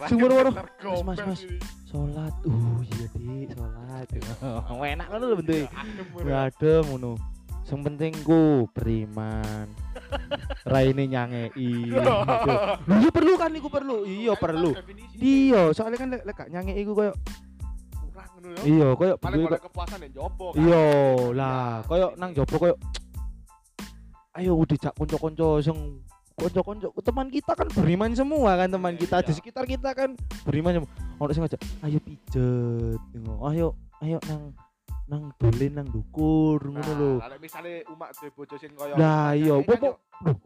Waro-waro. 0.00 0.50
Tergombel 0.52 1.04
Mas, 1.06 1.18
mas. 1.24 1.40
Salat. 1.88 2.34
Uh, 2.42 2.82
iya, 2.82 3.06
Dik, 3.14 3.48
salat. 3.54 4.06
Oh, 4.42 4.82
enak 4.94 5.06
kan 5.06 5.18
lho 5.22 5.36
bentuk. 5.38 5.70
Adem, 5.70 6.26
Ya 6.26 6.38
ada 6.50 6.72
ngono. 6.90 7.14
Sing 7.64 7.80
penting 7.80 8.12
ku 8.26 8.68
beriman. 8.76 9.70
Raine 10.72 11.08
nyangei. 11.08 11.48
Iya 11.56 13.08
perlu 13.16 13.40
kan 13.40 13.50
iku 13.56 13.68
perlu. 13.72 14.04
Iya 14.04 14.36
perlu. 14.36 14.76
Definisi 14.76 15.16
Iya, 15.16 15.72
soalnya 15.72 15.96
kan 15.96 16.08
lek 16.12 16.34
gak 16.36 16.50
nyangei 16.52 16.82
iku 16.84 16.92
koyo 16.92 17.12
kurang 18.14 18.30
ngono 18.36 18.48
ya. 18.52 18.62
iya 18.62 18.88
koyo 18.94 19.14
Paling 19.18 19.38
bentuke 19.42 19.56
ada 19.56 19.64
kepuasan 19.64 19.98
yang 20.04 20.12
jopo 20.12 20.46
kan. 20.52 20.60
Iya 20.60 20.84
lah, 21.32 21.70
koyo 21.88 22.06
nang 22.20 22.30
jopo 22.36 22.54
koyo 22.60 22.74
ayo 24.38 24.52
dijak 24.66 24.92
konco-konco 24.98 25.62
sing 25.62 25.78
konco-konco 26.44 26.88
teman 27.00 27.26
kita 27.26 27.52
kan 27.52 27.66
beriman 27.70 28.12
semua 28.12 28.52
kan 28.54 28.68
teman 28.68 28.92
Iya, 28.92 29.00
kita 29.00 29.16
di 29.18 29.26
iya. 29.26 29.34
sekitar 29.34 29.64
kita 29.64 29.90
kan 29.90 30.10
beriman 30.44 30.72
semua. 30.76 30.88
Sing 31.26 31.40
ngajak, 31.40 31.60
ayo 31.82 31.98
pijet, 31.98 33.00
ngono. 33.14 33.34
ayo 33.46 33.66
ayo 34.00 34.18
nang 34.22 34.42
nang 35.04 35.22
dolen 35.34 35.72
nang 35.74 35.88
dukur 35.88 36.60
ngono 36.62 36.92
lho. 36.92 37.12
Nah, 37.14 37.24
kalau 37.24 37.38
misalnya 37.38 37.74
umak 37.88 38.10
duwe 38.14 38.28
bojo 38.30 38.54
sing 38.56 38.72
koyo 38.72 38.94
Lah 38.94 39.32
iya, 39.32 39.54
Kan 39.54 39.64
popo 39.66 39.88
yo- 39.88 40.40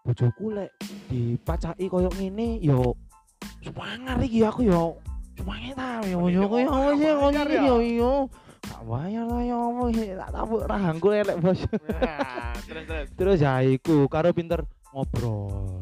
bojoku 0.00 0.46
lek 0.50 0.70
dipacaki 1.06 1.84
koyo 1.86 2.08
ngene 2.10 2.56
yo 2.58 2.96
semangat 3.60 4.16
iki 4.22 4.40
aku 4.40 4.64
yo 4.64 4.96
semangat 5.34 5.76
ta 5.76 6.00
yo 6.02 6.24
yo 6.26 6.44
koyo 6.46 6.68
apa 6.68 6.90
sih 6.90 7.04
koyo 7.04 7.16
bayar 7.22 7.44
ngene 7.44 7.52
ya? 7.54 7.62
yo 7.62 7.76
yo 7.84 8.12
gak 8.60 8.82
bayar 8.82 9.24
lah 9.26 9.42
yo 9.42 9.58
apa 9.60 9.82
tak 9.92 10.30
tabuk 10.30 10.62
rahangku 10.64 11.08
elek 11.10 11.36
bos 11.38 11.60
Nah, 11.60 12.56
terus 12.62 12.84
terus. 12.86 13.06
terus 13.14 13.38
ya 13.38 13.60
iku 13.60 14.04
karo 14.06 14.32
pinter 14.32 14.64
ngobrol. 14.92 15.78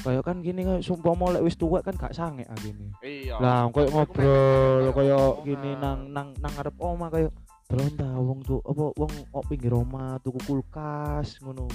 Kayak 0.00 0.24
kan 0.24 0.40
gini 0.40 0.64
kayak 0.64 0.80
sumpah 0.80 1.12
mau 1.12 1.28
lek 1.28 1.44
wis 1.44 1.60
tuwek 1.60 1.84
kan 1.84 1.92
gak 1.96 2.16
sange 2.16 2.48
ah 2.48 2.56
gini. 2.56 2.88
Iya. 3.04 3.36
lah 3.36 3.68
kayak 3.68 3.92
ngobrol 3.92 4.84
kayak 4.96 5.28
gini 5.44 5.70
nang 5.76 6.08
nang 6.08 6.32
nang 6.40 6.52
ngarep 6.56 6.76
oma 6.80 7.12
kayak 7.12 7.32
Delon 7.70 7.94
ta 7.94 8.10
wong 8.18 8.42
tuh 8.42 8.58
apa 8.66 8.90
wong 8.98 9.12
ok 9.30 9.46
pinggir 9.46 9.70
oma 9.70 10.18
tuku 10.26 10.42
kulkas 10.42 11.38
ngono. 11.38 11.70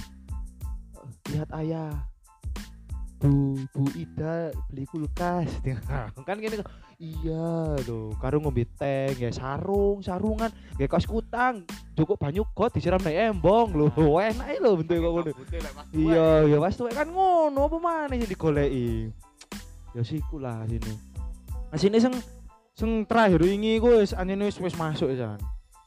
Lihat 1.31 1.55
ayah 1.55 1.87
Bu 3.23 3.55
Bu 3.71 3.87
Ida 3.95 4.51
beli 4.67 4.83
kulkas. 4.91 5.47
Kan 6.27 6.43
gini 6.43 6.59
iya 6.99 7.75
loh 7.87 8.15
karo 8.19 8.39
ngombe 8.39 8.63
teh 8.79 9.11
ya 9.19 9.27
sarung 9.31 9.99
sarungan 9.99 10.47
ya 10.79 10.87
kaos 10.87 11.03
kutang 11.03 11.67
cukup 11.95 12.15
banyu 12.19 12.47
got 12.55 12.71
disiram 12.71 13.03
naik 13.03 13.35
embong 13.35 13.75
lho 13.75 13.89
enak 14.31 14.59
lho 14.63 14.79
bentuk 14.79 15.03
kok 15.03 15.11
ngono. 15.11 15.31
Iya 15.91 16.47
ya 16.47 16.57
pas 16.59 16.75
tuwek 16.75 16.95
kan 16.95 17.07
ngono 17.11 17.67
apa 17.67 17.77
maneh 17.79 18.15
sing 18.23 18.29
digoleki? 18.31 19.11
Ya 19.95 20.01
siku 20.03 20.39
lah 20.39 20.63
sini 20.67 20.93
nah 21.71 21.77
sini 21.79 21.97
sing 21.99 22.13
sing 22.75 23.03
terakhir 23.03 23.43
ini 23.43 23.79
ku 23.83 23.99
wis 23.99 24.15
anjene 24.15 24.47
wis 24.47 24.59
wis 24.59 24.75
masuk 24.79 25.11
ya 25.11 25.35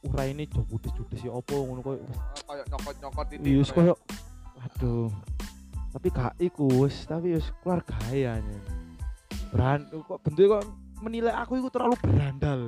ura 0.05 0.23
ini 0.29 0.45
judes-judes 0.47 1.25
ya 1.25 1.33
apa 1.35 1.53
ngono 1.57 1.81
koyo. 1.83 1.99
Tuwek, 2.05 2.45
kayak 2.47 2.65
nyokot-nyokot 2.71 3.27
itu. 3.35 3.43
iya 3.43 3.57
wis 3.59 3.71
koyo 3.73 3.93
waduh 4.59 5.09
tapi 5.89 6.07
gak 6.13 6.33
iku 6.37 6.85
wis 6.85 7.09
tapi 7.09 7.33
wis 7.33 7.49
keluarga 7.65 7.97
ya 8.13 8.37
anjen. 8.37 8.61
beran 9.49 9.79
kok 9.89 10.21
bentuknya 10.21 10.61
kok 10.61 10.63
menilai 10.99 11.33
aku 11.35 11.59
itu 11.59 11.69
terlalu 11.71 11.95
berandal. 11.99 12.59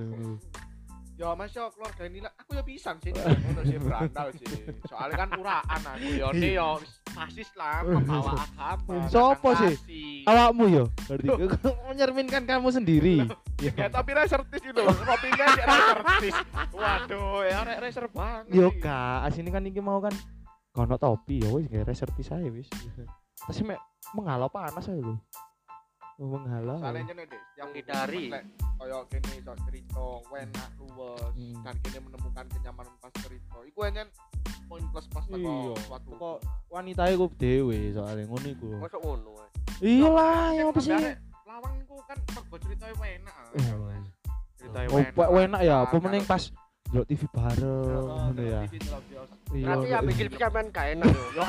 Ya 1.21 1.37
Mas 1.37 1.53
yo 1.53 1.69
keluarga 1.69 2.01
ini 2.09 2.25
aku 2.25 2.57
ya 2.57 2.65
pisan 2.65 2.97
sih 2.97 3.13
ngono 3.13 3.61
sih 3.61 3.77
berandal 3.77 4.27
sih. 4.33 4.47
Soalnya 4.89 5.15
kan 5.21 5.29
uraan 5.37 5.81
aku 5.85 6.07
yo 6.17 6.29
ne 6.33 6.49
yo 6.57 6.81
fasis 7.13 7.53
lah 7.53 7.85
membawa 7.85 8.41
agama. 8.41 9.05
Sopo 9.13 9.53
sih? 9.53 10.25
awakmu 10.25 10.65
yo 10.65 10.83
berarti 11.05 11.29
menyerminkan 11.93 12.41
kamu 12.49 12.73
sendiri 12.73 13.29
Ya 13.61 13.85
tapi 13.93 14.17
resertis 14.17 14.65
itu 14.65 14.81
kopinya 14.81 15.45
sih 15.53 15.61
resertis. 15.61 16.35
Waduh, 16.73 17.45
ya 17.45 17.59
re 17.69 17.73
reser 17.77 18.09
banget. 18.09 18.57
Yo 18.57 18.73
kak, 18.81 19.29
asini 19.29 19.53
kan 19.53 19.61
iki 19.69 19.77
mau 19.77 20.01
kan 20.01 20.15
kono 20.73 20.97
topi 20.97 21.45
ya 21.45 21.53
wis 21.53 21.69
kayak 21.69 21.85
resertis 21.85 22.33
aja 22.33 22.49
wis. 22.49 22.65
Terus 23.45 23.61
mek 23.61 23.77
menghalau 24.17 24.49
panas 24.49 24.89
aja 24.89 24.97
lho. 24.97 25.21
Oh, 26.21 26.29
menghalau. 26.29 26.77
Soalnya 26.77 27.01
nyene 27.09 27.23
deh, 27.25 27.41
yang 27.57 27.69
Menghindari. 27.73 28.29
Kayak 28.77 29.01
kene 29.09 29.31
iso 29.37 29.53
cerita, 29.65 30.05
enak 30.31 30.69
luwes, 30.77 31.33
Hmm. 31.33 31.57
dan 31.61 31.75
kene 31.81 31.97
menemukan 31.99 32.45
kenyamanan 32.47 32.93
pas 32.97 33.13
cerita. 33.25 33.57
Iku 33.65 33.79
enyen 33.83 34.07
poin 34.65 34.85
plus 34.89 35.05
plus 35.05 35.25
teko 35.25 35.41
Iya. 35.41 35.73
suatu. 35.81 36.09
Kok 36.13 36.37
wanita 36.69 37.03
iku 37.09 37.25
dhewe 37.35 37.77
soalnya 37.89 38.23
ngono 38.29 38.47
iku. 38.47 38.67
Masuk 38.77 39.01
ngono. 39.01 39.31
eh. 39.35 39.49
Iya 39.81 40.07
lah, 40.07 40.45
ya 40.53 40.63
apa 40.69 40.79
sih? 40.79 40.93
Lawang 41.41 41.73
ku 41.83 41.97
kan 42.05 42.17
mergo 42.29 42.55
ceritanya 42.61 42.95
enak. 43.01 43.35
Ceritanya 44.55 44.87
Oh, 44.93 45.41
enak. 45.41 45.61
ya, 45.61 45.75
apa 45.81 45.89
Kan, 45.91 46.01
meneng 46.05 46.23
pas 46.23 46.43
delok 46.91 47.05
TV 47.07 47.21
bareng 47.31 48.03
ngono 48.03 48.41
ya. 48.43 48.61
Iya. 48.61 49.63
Berarti 49.63 49.87
ya 49.87 49.99
bikin 50.01 50.27
sampean 50.33 50.65
gak 50.69 50.85
enak 50.91 51.07
yo. 51.07 51.23
Yo. 51.31 51.43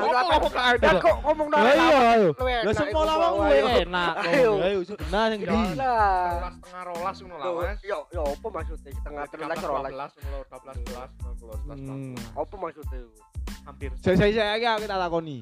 Kok 0.00 0.22
ngomong 0.22 0.50
gak 0.50 0.66
enak? 0.72 0.94
kok 0.98 1.16
ngomong 1.20 1.46
Lah 1.48 1.60
nang 1.60 1.74
iya 1.74 1.98
ayo. 2.14 2.30
Lah 2.32 2.62
iku, 2.62 2.70
semua 2.72 3.02
lawang 3.02 3.32
Bawa, 3.32 3.42
gue 3.42 3.50
ayo. 3.52 3.66
enak. 3.82 4.12
Ayo. 4.22 4.52
Ayo, 4.56 4.78
sudah 4.82 5.24
yang 5.28 5.40
di. 5.40 5.58
Lah. 5.74 6.30
Rolas 6.32 6.54
tengah 6.62 6.82
rolas 6.84 7.16
ngono 7.18 7.34
lah, 7.34 7.44
Yo, 7.44 7.52
Mas. 7.56 7.78
yo, 7.82 7.98
yo, 8.08 8.22
apa 8.24 8.46
maksudnya? 8.48 8.90
Setengah 8.92 9.24
terulas 9.26 9.58
rolas. 9.60 9.90
12 9.90 10.22
ngono, 10.22 10.38
12 10.46 10.86
belas, 10.86 11.08
12 11.18 11.76
Hmm. 11.82 12.14
Apa 12.32 12.54
maksudnya? 12.56 13.00
hampir. 13.62 13.90
Saya 13.98 14.14
saya 14.16 14.30
saya 14.32 14.52
iki 14.56 14.86
kita 14.86 14.96
takoni. 14.96 15.38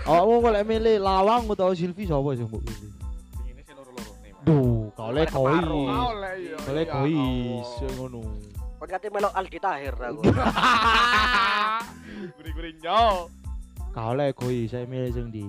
Awakmu 0.00 0.34
kok 0.38 0.52
lek 0.54 0.64
milih 0.66 0.96
lawang 0.98 1.42
utawa 1.44 1.72
Silvi 1.72 2.04
sapa 2.04 2.32
sing 2.32 2.44
mbok 2.46 2.60
pilih? 2.62 2.88
Ini 3.46 3.60
sih 3.60 3.74
loro-loro 3.74 4.12
nih, 4.18 4.32
Mas. 4.32 4.44
Duh, 4.46 4.88
kau 4.94 5.12
Separuh. 5.12 5.28
kois. 5.28 5.92
Kau 5.92 6.12
le 6.14 6.30
iya. 6.38 6.56
Iya, 6.56 6.84
kois 6.88 7.68
Allah. 7.76 7.92
ngono. 7.98 8.20
Kok 8.80 8.88
kate 8.88 9.12
melok 9.12 9.36
Aldi 9.36 9.60
Tahir 9.60 9.92
aku. 9.92 10.24
Guri-guri 12.40 12.80
nyo. 12.80 13.28
Kau 13.92 14.16
le 14.16 14.32
kois, 14.32 14.72
saya 14.72 14.88
milih 14.88 15.12
sing 15.12 15.28
di. 15.28 15.44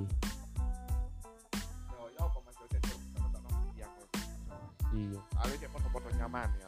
Yo, 1.95 2.11
yo 2.11 2.27
yo 2.27 2.43
Iya. 4.91 5.15
Soalnya 5.31 5.55
sih 5.63 5.69
foto-foto 5.71 6.11
nyaman 6.19 6.51
ya. 6.59 6.67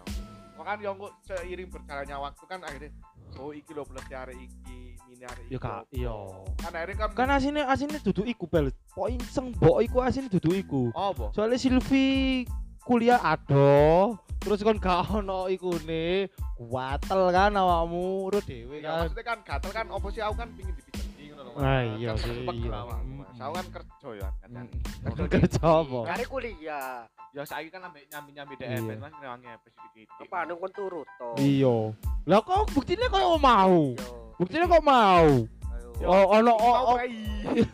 Makanya 0.56 0.88
yang 0.88 0.95
kok 0.95 1.12
seiring 1.28 1.67
berjalannya 1.67 2.15
waktu 2.15 2.43
kan 2.47 2.60
akhirnya 2.63 2.95
oh 3.36 3.52
iki 3.52 3.76
lho 3.76 3.84
plus 3.84 4.08
hari 4.08 4.47
iki, 4.47 4.95
mini 5.12 5.28
hari 5.28 5.43
iki. 5.43 5.52
Ya 5.52 5.60
kak, 5.60 5.84
iya. 5.91 6.15
Kan 6.63 6.71
akhirnya 6.71 6.95
kan 6.95 7.08
Kan 7.12 7.30
asine 7.36 7.67
asine 7.67 7.99
dudu 7.99 8.23
iku 8.23 8.47
bel. 8.47 8.71
Poin 8.95 9.19
seng 9.28 9.52
mbok 9.52 9.84
iku 9.84 9.99
asine 9.99 10.32
dudu 10.32 10.56
iku. 10.56 10.95
oh, 10.95 11.12
apa? 11.12 11.36
Soalnya 11.36 11.60
Silvi 11.60 12.47
kuliah 12.84 13.19
ado, 13.19 14.15
terus 14.38 14.60
kan 14.60 14.76
gak 14.76 15.08
ono 15.10 15.48
ikune, 15.48 16.28
kuatel 16.60 17.32
kan 17.32 17.52
awakmu 17.54 18.28
ro 18.28 18.39
dhewe 18.39 18.80
Ya 18.80 18.91
kan. 18.91 19.00
maksudnya 19.08 19.26
kan 19.26 19.38
gatel 19.41 19.72
kan 19.72 19.86
opo 19.88 20.08
sih 20.08 20.19
aku 20.19 20.36
kan 20.36 20.50
pingin 20.54 20.76
dipijeti 20.76 21.24
ngono 21.32 21.50
lho. 21.50 21.60
Ah, 21.60 21.82
iya 21.96 22.12
Kan 22.12 22.22
sih, 22.22 22.43
iya. 22.60 22.69
Mas. 22.84 23.02
Mm. 23.02 23.41
Aku 23.41 23.54
kan 23.54 23.67
kerja 23.72 24.10
ya 24.13 24.30
kan. 24.36 24.50
Mm. 24.52 25.28
Kerja 25.28 25.63
apa? 25.63 26.00
Kari 26.06 26.26
kuliah. 26.28 26.96
Ya 27.34 27.41
saiki 27.43 27.69
kan 27.72 27.82
ambek 27.84 28.04
nyambi-nyambi 28.08 28.54
Iya. 28.60 28.78
DF 28.78 29.00
kan 29.00 29.12
ngewangi 29.17 29.48
apa 29.50 29.67
sedikit. 29.67 30.08
Apa 30.22 30.36
anu 30.43 30.54
kon 30.56 30.72
turut 30.72 31.08
to? 31.17 31.30
Iya. 31.39 31.76
Lah 32.24 32.39
kok 32.39 32.67
buktinya 32.72 33.08
kok 33.08 33.26
mau? 33.41 33.96
Yo. 33.96 34.12
Buktinya 34.36 34.65
kok 34.67 34.84
mau? 34.84 35.28
Ayo. 35.48 35.89
Oh, 36.04 36.26
ono 36.30 36.54
oh, 36.54 36.74
Mau 36.74 36.88
oh, 36.93 37.00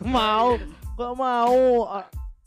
mau. 0.16 0.48
Kok 0.94 1.12
mau? 1.14 1.56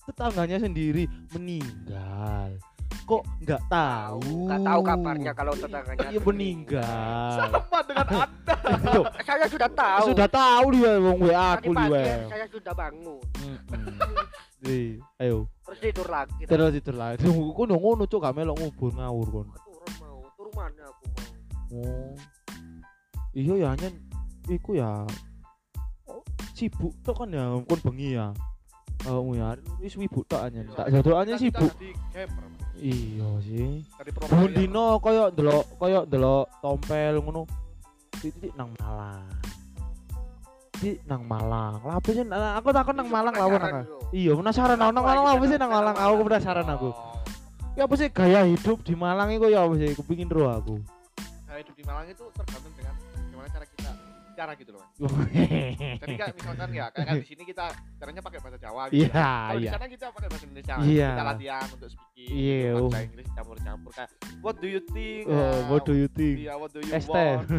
Tetangganya 0.04 0.58
sendiri 0.60 1.08
meninggal. 1.32 2.60
Kok 3.04 3.24
nggak 3.44 3.62
tahu? 3.68 4.48
Enggak 4.48 4.62
tahu 4.64 4.80
kabarnya 4.82 5.32
kalau 5.34 5.54
tetangganya. 5.56 6.08
Iya 6.08 6.20
meninggal. 6.24 7.36
Sama 7.40 7.80
dengan 7.84 8.08
Anda. 8.24 8.56
Loh, 8.84 9.04
Saya 9.20 9.46
sudah 9.48 9.70
tahu. 9.70 10.06
sudah 10.12 10.28
tahu 10.30 10.66
dia 10.72 10.92
wong 11.00 11.18
WA 11.20 11.46
aku 11.56 11.72
di 11.72 11.76
pagi 11.76 11.92
WA. 11.92 12.16
saya 12.28 12.46
sudah 12.48 12.74
bangun. 12.74 13.20
Iya, 14.64 15.04
ayo. 15.20 15.38
Terus 15.68 15.80
tidur 15.84 16.08
lagi. 16.08 16.42
Terus 16.48 16.70
tidur 16.72 16.96
lagi. 16.96 17.20
Ku 17.28 17.62
nang 17.68 17.80
ngono 17.80 18.04
cuk 18.08 18.20
gak 18.24 18.36
melok 18.36 18.56
ngubur 18.56 18.92
ngawur 18.96 19.28
kon. 19.28 19.48
Turun 19.52 19.92
mau. 20.00 20.20
Turun 20.40 20.54
mana 20.56 20.84
aku 20.88 21.04
mau. 21.04 21.24
Oh. 21.84 22.12
Iya 23.34 23.54
ya 23.58 23.70
nyen 23.74 23.94
iku 24.46 24.78
ya 24.78 25.10
oh, 26.06 26.22
sibuk 26.54 26.94
tok 27.02 27.26
kan 27.26 27.34
ya 27.34 27.44
kon 27.66 27.80
bengi 27.82 28.14
ya. 28.16 28.30
Oh 29.04 29.36
ya 29.36 29.60
wis 29.84 30.00
tok 30.32 30.42
anyen. 30.48 30.72
Tak 30.72 30.88
Kan 30.88 31.04
kita 31.04 31.36
sibuk. 31.36 31.72
jadi 31.76 31.90
gamer, 32.16 32.46
Mas. 32.48 32.64
Iya 32.80 33.30
sih. 33.44 33.84
Bun 34.32 34.52
ya. 34.52 34.56
dino 34.64 34.86
koyo 35.04 35.24
ndelok 35.36 35.66
koyo 35.76 36.00
ndelok 36.08 36.46
tompel 36.64 37.16
ngono. 37.20 37.44
Titik 38.24 38.56
nang 38.56 38.72
Malang. 38.80 39.28
Di 40.80 40.96
nang 41.04 41.28
Malang. 41.28 41.84
Lah 41.84 42.00
apa 42.00 42.10
sih 42.16 42.24
Nah, 42.24 42.56
aku 42.56 42.72
takon 42.72 42.96
nang 42.96 43.12
Malang 43.12 43.36
Penasaran 43.36 43.72
nang. 43.76 43.88
Iya, 44.16 44.32
penasaran 44.40 44.78
nang 44.80 44.92
nang 44.96 45.04
Malang 45.04 45.26
apa 45.28 45.44
sih 45.52 45.58
nang 45.60 45.72
Malang 45.72 45.96
aku 46.00 46.14
penasaran 46.24 46.68
aku. 46.72 46.90
Oh. 46.96 47.20
Ya 47.76 47.84
apa 47.84 47.96
sih 48.00 48.08
gaya 48.08 48.48
hidup 48.48 48.86
di 48.88 48.94
Malang 48.96 49.36
itu 49.36 49.52
ya 49.52 49.68
apa 49.68 49.74
sih 49.76 49.92
kepingin 50.00 50.32
ro 50.32 50.48
aku. 50.48 50.80
Nah, 51.52 51.60
hidup 51.60 51.76
di 51.76 51.84
Malang 51.84 52.08
itu 52.08 52.24
tergantung 52.32 52.72
dengan 52.80 52.96
gimana 53.28 53.48
cara 53.52 53.66
cara 54.34 54.52
gitu 54.58 54.72
loh. 54.74 54.86
Jadi 56.02 56.14
kayak 56.18 56.34
misalkan 56.36 56.70
ya 56.74 56.86
kayak 56.90 57.08
kan 57.08 57.16
di 57.22 57.28
sini 57.28 57.44
kita 57.46 57.66
caranya 58.02 58.22
pakai 58.26 58.40
bahasa 58.42 58.58
Jawa 58.60 58.84
gitu. 58.90 59.06
Iya, 59.06 59.10
Kalau 59.14 59.60
di 59.60 59.66
iya. 59.66 59.72
sana 59.72 59.86
kita 59.90 60.06
pakai 60.12 60.28
bahasa 60.30 60.46
Indonesia. 60.46 60.76
Iya. 60.82 61.10
Kita 61.10 61.24
latihan 61.24 61.68
untuk 61.70 61.90
speaking. 61.90 62.34
Iya, 62.34 62.58
untuk 62.74 62.84
oh. 62.84 62.90
bahasa 62.90 63.06
Inggris 63.06 63.28
campur-campur 63.34 63.92
kayak 63.94 64.10
what 64.42 64.56
do 64.60 64.68
you 64.68 64.82
think? 64.92 65.24
Oh, 65.30 65.38
Ah, 65.38 65.60
what 65.70 65.82
do 65.86 65.94
you 65.94 66.10
think? 66.10 66.36
Iya, 66.42 66.54
what 66.58 66.70
do 66.74 66.80
you 66.82 66.94
want? 67.08 67.48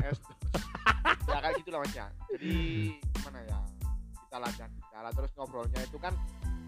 Ya 1.24 1.40
kayak 1.40 1.56
gitu 1.64 1.72
lah 1.72 1.80
Mas 1.80 1.94
ya. 1.96 2.06
Jadi 2.36 2.54
gimana 3.00 3.38
ya? 3.48 3.58
Kita 4.28 4.36
latihan 4.36 4.70
bicara 4.76 5.08
terus 5.16 5.30
ngobrolnya 5.40 5.80
itu 5.80 5.96
kan 5.96 6.12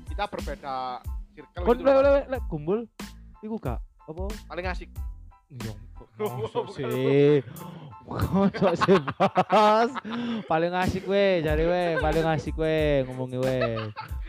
kita 0.08 0.24
berbeda 0.32 1.04
circle 1.36 1.64
Kon 1.68 1.76
gitu 1.76 1.84
le 1.84 1.92
loh, 1.92 2.00
le 2.00 2.12
Mas. 2.24 2.26
le 2.32 2.38
kumpul 2.48 2.78
iku 3.44 3.56
gak 3.60 3.78
apa? 4.08 4.24
paling 4.48 4.66
asik. 4.72 4.90
Yo, 5.60 5.76
Bukan. 6.18 7.44
Masuk 8.06 8.72
sih. 8.78 8.96
Bos. 9.02 9.90
Paling 10.44 10.72
asik 10.72 11.04
we, 11.04 11.42
cari 11.42 11.64
we, 11.64 11.84
paling 11.98 12.24
asik 12.24 12.54
we 12.54 12.76
ngomongi 13.02 13.36
we. 13.36 13.58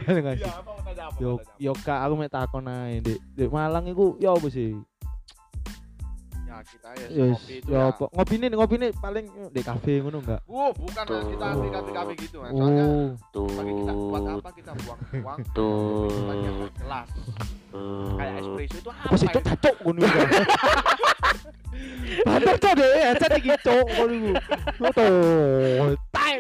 Paling 0.02 0.26
asik. 0.28 0.44
Iya, 0.44 0.54
apa 0.56 0.70
mau 0.70 0.82
tanya 0.82 1.04
apa? 1.06 1.18
Yo 1.18 1.30
mau 1.30 1.38
tanya 1.38 1.46
apa? 1.48 1.62
yo 1.62 1.72
kak 1.78 2.00
aku 2.02 2.14
mek 2.16 2.30
takon 2.30 2.66
ae 2.66 2.94
di, 3.00 3.14
di 3.32 3.46
Malang 3.46 3.86
iku 3.86 4.18
yo 4.18 4.34
apa 4.34 4.48
sih? 4.48 4.74
Ya 6.48 6.64
kita 6.64 6.90
ya 6.96 7.08
Yo 7.12 7.26
ngopi 7.32 7.54
itu 7.54 7.68
yo 7.68 7.78
ya. 7.78 7.82
apa? 7.92 8.06
Ngopine 8.10 8.46
ngopine 8.50 8.88
paling 8.96 9.26
di 9.52 9.62
kafe 9.62 9.94
ngono 10.02 10.18
enggak? 10.20 10.42
Wow, 10.48 10.74
bukan 10.74 11.04
mas, 11.06 11.26
kita 11.28 11.38
Tuh. 11.38 11.54
anti 11.54 11.68
anti 11.70 11.92
kami 11.94 12.14
gitu 12.18 12.38
mas. 12.42 12.52
Soalnya 12.52 12.86
Oh. 13.38 13.46
bagi 13.54 13.74
kita 13.76 13.94
buat 13.94 14.24
apa 14.26 14.50
kita 14.58 14.72
buang 14.82 15.00
uang 15.22 15.40
Tuh. 15.54 16.10
banyak 16.26 16.54
jelas. 16.82 17.08
Kayak 18.18 18.34
espresso 18.42 18.78
itu 18.80 18.90
apa? 18.90 19.06
Apa 19.06 19.16
sih 19.16 19.28
cok 19.30 19.44
itu? 19.46 20.08
cok 22.08 22.24
ngono 22.24 22.24
iku. 22.24 22.24
Banter 22.24 22.56
cok 22.58 22.74
deh, 22.78 22.92
aja 23.04 23.28
iki 23.36 23.52
cok 23.64 23.86
ngono 23.92 24.14
iku. 24.16 24.32
Tuh. 24.96 25.96
Tai. 26.14 26.36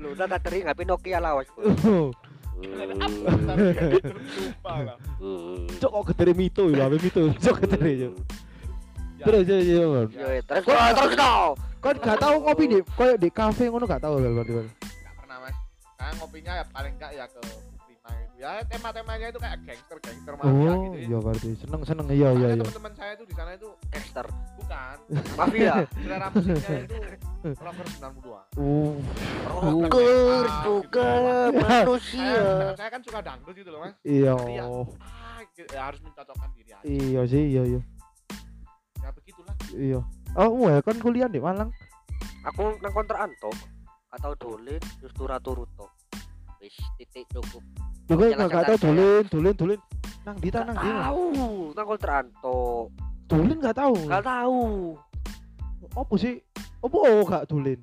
Lu 0.00 0.06
udah 0.12 0.26
tadi 0.26 0.66
ngapain 0.66 0.86
Nokia 0.88 1.18
lawas. 1.22 1.46
Cok 5.80 5.90
kok 5.90 6.04
getere 6.12 6.32
mito 6.36 6.68
lho, 6.68 6.82
ape 6.84 6.96
mito. 7.00 7.20
Cok 7.40 7.56
cok. 7.64 7.80
Ya, 9.20 9.28
Terus 9.28 9.44
ya 9.44 9.56
ya. 9.60 9.84
Yo 9.84 10.08
terus 10.48 10.64
terus 10.64 10.92
terus 10.96 11.12
no. 11.16 11.52
Kon 11.80 11.96
gak 11.96 12.20
tau 12.20 12.36
ngopi 12.40 12.64
di 12.68 12.78
koyo 12.96 13.16
di 13.16 13.28
kafe 13.32 13.68
ngono 13.68 13.84
gak 13.88 14.04
tau 14.04 14.16
lho 14.16 14.32
berarti. 14.36 14.52
Nggak 14.52 15.14
pernah 15.16 15.36
mas. 15.44 15.56
Karena 15.96 16.12
ngopinya 16.20 16.52
ya 16.56 16.64
paling 16.72 16.92
enggak 16.96 17.12
ya 17.16 17.24
ke. 17.28 17.40
Ya 18.40 18.64
tema-temanya 18.64 19.28
itu 19.28 19.36
kayak 19.36 19.58
gangster 19.68 19.98
gangster 20.00 20.32
mafia 20.32 20.72
Oh, 20.72 20.80
gitu. 20.80 20.96
ya. 20.96 21.04
iya 21.04 21.18
berarti 21.20 21.48
seneng 21.60 21.80
seneng 21.84 22.06
iya 22.08 22.28
iya 22.32 22.48
iya. 22.56 22.64
Teman-teman 22.64 22.92
saya 22.96 23.12
itu 23.12 23.24
di 23.28 23.34
sana 23.36 23.50
itu 23.52 23.68
Gangster. 23.92 24.26
bukan. 24.56 24.96
Mafia. 25.36 25.74
Selera 25.92 26.26
musiknya 26.32 26.78
itu 26.80 26.96
rocker 27.60 27.86
92. 28.00 28.56
Oh. 28.56 28.92
Buker, 29.60 30.44
buker 30.64 31.48
manusia. 31.52 32.32
Saya, 32.32 32.72
saya 32.80 32.88
kan 32.88 33.00
suka 33.04 33.20
dangdut 33.20 33.52
gitu 33.52 33.68
loh 33.68 33.80
mas. 33.84 33.92
Iya. 34.08 34.32
Iya. 34.40 34.64
Ah, 35.04 35.40
gitu. 35.52 35.68
ya 35.76 35.82
harus 35.84 36.00
mencocokkan 36.00 36.48
diri 36.56 36.70
aja. 36.72 36.84
Iya 36.88 37.20
sih, 37.28 37.42
iya 37.44 37.62
iya. 37.76 37.80
Ya 39.04 39.08
begitulah. 39.12 39.54
Iya. 39.76 40.00
Oh, 40.32 40.64
ya 40.64 40.80
kan 40.80 40.96
kuliah 40.96 41.28
di 41.28 41.44
Malang. 41.44 41.68
Aku 42.48 42.72
nang 42.80 42.92
kontrakan 42.96 43.28
to. 43.36 43.52
Atau 44.10 44.32
dolen 44.40 44.80
terus 44.96 45.12
turu 45.12 45.68
to. 45.76 45.86
Wis 46.60 46.76
titik 47.00 47.24
cukup. 47.32 47.64
Juga 48.04 48.36
Jelas 48.36 48.52
gak 48.52 48.64
tau 48.68 48.76
jelas 48.76 48.80
dolen, 48.84 49.22
dolen, 49.32 49.54
dolen. 49.56 49.80
Nang 50.28 50.36
di 50.36 50.48
nang 50.52 50.76
di. 50.76 50.90
Tahu, 50.92 51.24
nang 51.72 51.86
kontrakan 51.88 52.26
to. 52.44 52.58
Dolen 53.24 53.56
gak 53.64 53.76
tau. 53.80 53.96
Gak 53.96 54.24
tahu. 54.28 54.60
Apa 55.96 56.14
sih? 56.20 56.36
Apa 56.84 56.96
oh 57.00 57.24
gak 57.24 57.48
dolen? 57.48 57.80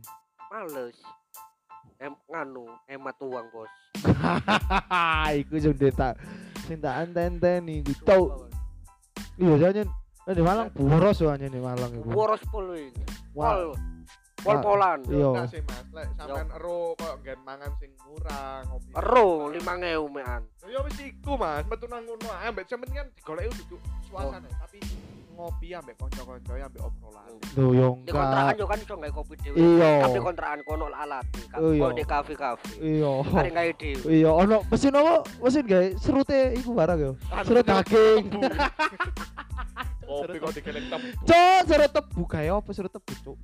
Males. 0.53 0.97
Em 1.97 2.13
nganu, 2.29 2.69
hemat 2.85 3.17
uang, 3.17 3.49
Bos. 3.49 3.73
Iku 5.41 5.57
sing 5.57 5.73
tak 5.97 6.21
sing 6.69 6.77
tak 6.77 7.09
anteni 7.09 7.81
iku 7.81 7.93
tau. 8.05 8.45
Iya 9.41 9.73
jangan 9.73 9.89
di 10.37 10.43
Malang 10.45 10.69
boros 10.75 11.17
soalnya 11.17 11.49
di 11.49 11.57
Malang 11.57 11.89
iku. 11.97 12.13
Boros 12.13 12.43
pol 12.53 12.77
wis. 12.77 12.93
Wah. 13.33 13.73
Pol. 14.37 14.61
Pol-polan. 14.61 14.99
Iya. 15.09 15.27
Enggak 15.33 15.47
sih 15.49 15.61
mas, 15.65 15.85
lek 15.91 16.07
sampean 16.13 16.47
ero 16.53 16.93
kok 16.93 17.13
nggen 17.19 17.39
mangan 17.41 17.71
sing 17.81 17.91
murah 18.05 18.61
ngopi. 18.69 18.89
Ero 18.93 19.27
5000 19.49 20.13
mean. 20.13 20.41
Ya 20.67 20.79
wis 20.85 20.97
iku 21.01 21.33
mas, 21.35 21.63
metu 21.65 21.85
nang 21.89 22.05
ngono 22.05 22.29
ae 22.31 22.45
ambek 22.47 22.65
sampean 22.65 22.91
kan 22.93 23.07
digoleki 23.17 23.49
duduk 23.65 23.81
suasana 24.05 24.45
tapi 24.61 24.77
ngopi 25.33 25.67
ambek 25.73 25.95
kanca-kanca 25.97 26.53
ambek 26.53 26.81
obrolan. 26.81 27.29
Tuh 27.53 27.69
yo 27.73 27.87
Di 28.01 28.11
kontrakan 28.13 28.45
enggak. 28.45 28.61
yo 28.61 28.65
kan 28.65 28.77
iso 28.77 28.93
gawe 28.95 29.11
kopi 29.11 29.33
dhewe. 29.37 29.57
Iya. 29.57 29.91
Tapi 30.05 30.17
kontrakan 30.21 30.59
kono 30.63 30.85
alat. 30.89 31.25
Oh, 31.57 31.71
iya. 31.73 31.81
Kok 31.81 31.91
di 31.93 32.03
kafe-kafe. 32.05 32.69
Iya. 32.77 33.11
Kare 33.25 33.49
gawe 33.49 33.71
dhewe. 33.73 34.01
Iya, 34.05 34.29
ono 34.31 34.57
mesin 34.69 34.93
apa? 34.93 35.15
Mesin 35.41 35.63
gawe 35.65 35.87
serute 35.97 36.39
iku 36.53 36.69
barang 36.73 36.99
yo. 37.01 37.11
Serut 37.41 37.65
daging. 37.65 38.21
Kopi 40.07 40.37
kok 40.39 40.51
digelek 40.55 40.83
tebu. 40.87 41.07
Cok, 41.25 41.59
serut 41.67 41.91
tebu 41.91 42.21
kae 42.23 42.47
apa 42.47 42.69
serut 42.71 42.93
tebu, 42.93 43.13
Cuk? 43.25 43.37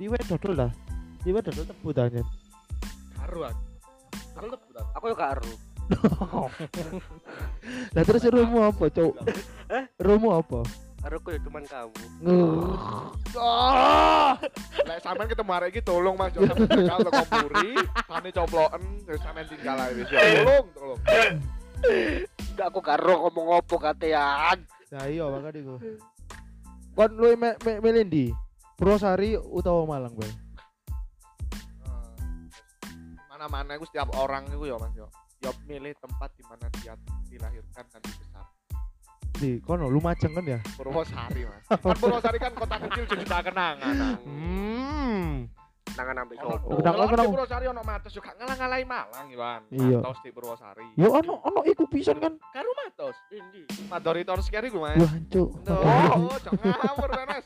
Diwe 0.00 0.16
dodol 0.24 0.56
lah. 0.56 0.72
Diwe 1.20 1.44
dodol 1.44 1.68
tebu 1.68 1.92
tanya. 1.92 2.24
Karo 3.20 3.44
aku. 3.44 3.62
Karo 4.32 4.46
tebu 4.56 4.68
ta. 4.72 4.82
Aku 4.96 5.04
yo 5.12 5.14
gak 5.14 5.36
ero. 5.36 5.52
Lah 7.98 8.02
terus 8.06 8.24
rumu 8.30 8.64
apa, 8.64 8.88
Cuk? 8.88 9.12
Eh? 9.68 9.84
Rumu 10.00 10.32
apa? 10.40 10.64
Ero 11.04 11.20
ku 11.20 11.36
yo 11.36 11.38
cuman 11.44 11.68
kamu. 11.68 11.92
Ah! 13.36 14.40
Lek 14.88 15.04
sampean 15.04 15.28
ketemu 15.28 15.52
arek 15.52 15.68
iki 15.76 15.80
tolong 15.84 16.16
Mas, 16.16 16.32
jangan 16.32 16.64
tinggal 16.64 16.98
teko 17.04 17.24
mburi, 17.28 17.70
pane 18.08 18.28
coploken 18.32 18.82
terus 19.04 19.20
sampean 19.20 19.46
tinggal 19.52 19.76
ae 19.84 19.92
wis 20.00 20.08
ya. 20.08 20.20
Tolong, 20.40 20.66
tolong. 20.72 21.00
Udah 22.56 22.66
aku 22.72 22.78
gak 22.80 23.04
ero 23.04 23.28
ngomong 23.28 23.60
opo 23.60 23.76
katean. 23.76 24.64
Nah 24.96 25.04
iya 25.12 25.28
makanya 25.28 25.60
iku. 25.60 25.76
Kon 26.96 27.10
lu 27.20 27.36
me, 27.36 27.52
me, 27.60 27.72
melendi? 27.84 28.32
Purwosari 28.80 29.36
utawa 29.36 29.84
Malang, 29.84 30.16
Bang? 30.16 30.32
Mana-mana 33.28 33.76
itu 33.76 33.84
setiap 33.92 34.08
orang 34.16 34.48
itu 34.48 34.72
ya 34.72 34.80
Mas 34.80 34.96
yo. 34.96 35.04
Yo 35.44 35.52
milih 35.68 35.92
tempat 36.00 36.32
di 36.32 36.40
mana 36.48 36.64
dia 36.80 36.96
dilahirkan 37.28 37.84
dan 37.92 38.00
dibesar. 38.00 38.48
Di 39.36 39.60
kono 39.60 39.84
Lumajang 39.84 40.32
kan 40.32 40.44
ya? 40.48 40.64
Purwosari 40.80 41.44
Mas. 41.44 41.64
Kan 41.84 41.96
Purwosari 42.00 42.40
kan 42.40 42.56
kota 42.56 42.76
kecil 42.88 43.04
jadi 43.04 43.24
tak 43.28 43.52
kenangan. 43.52 44.16
Hmm. 44.24 45.44
Nangan 46.00 46.16
ambek 46.24 46.40
Ono 46.40 46.48
sopo. 46.56 46.80
Udah, 46.80 46.92
kalau 46.96 47.06
kenapa? 47.12 47.24
di 47.28 47.34
Purwosari 47.36 47.66
ono 47.68 47.82
Matos 47.84 48.12
juga 48.16 48.30
ngalah-ngalahi 48.32 48.84
Malang 48.88 49.28
Iwan. 49.28 49.60
Iya. 49.76 49.98
Matos 50.00 50.18
di 50.24 50.30
Purwosari. 50.32 50.86
Yo 50.96 51.08
ono 51.12 51.36
ono 51.44 51.60
iku 51.68 51.84
pisan 51.84 52.16
kan. 52.16 52.32
Karo 52.48 52.72
Matos. 52.72 53.16
Indi. 53.28 53.68
Madori 53.92 54.24
sekian 54.24 54.64
iku 54.72 54.88
Mas. 54.88 54.96
Wah, 54.96 55.12
Cuk. 55.28 55.48
Oh, 55.68 56.36
jangan 56.40 56.64
ngawur 56.80 57.10
Mas. 57.28 57.44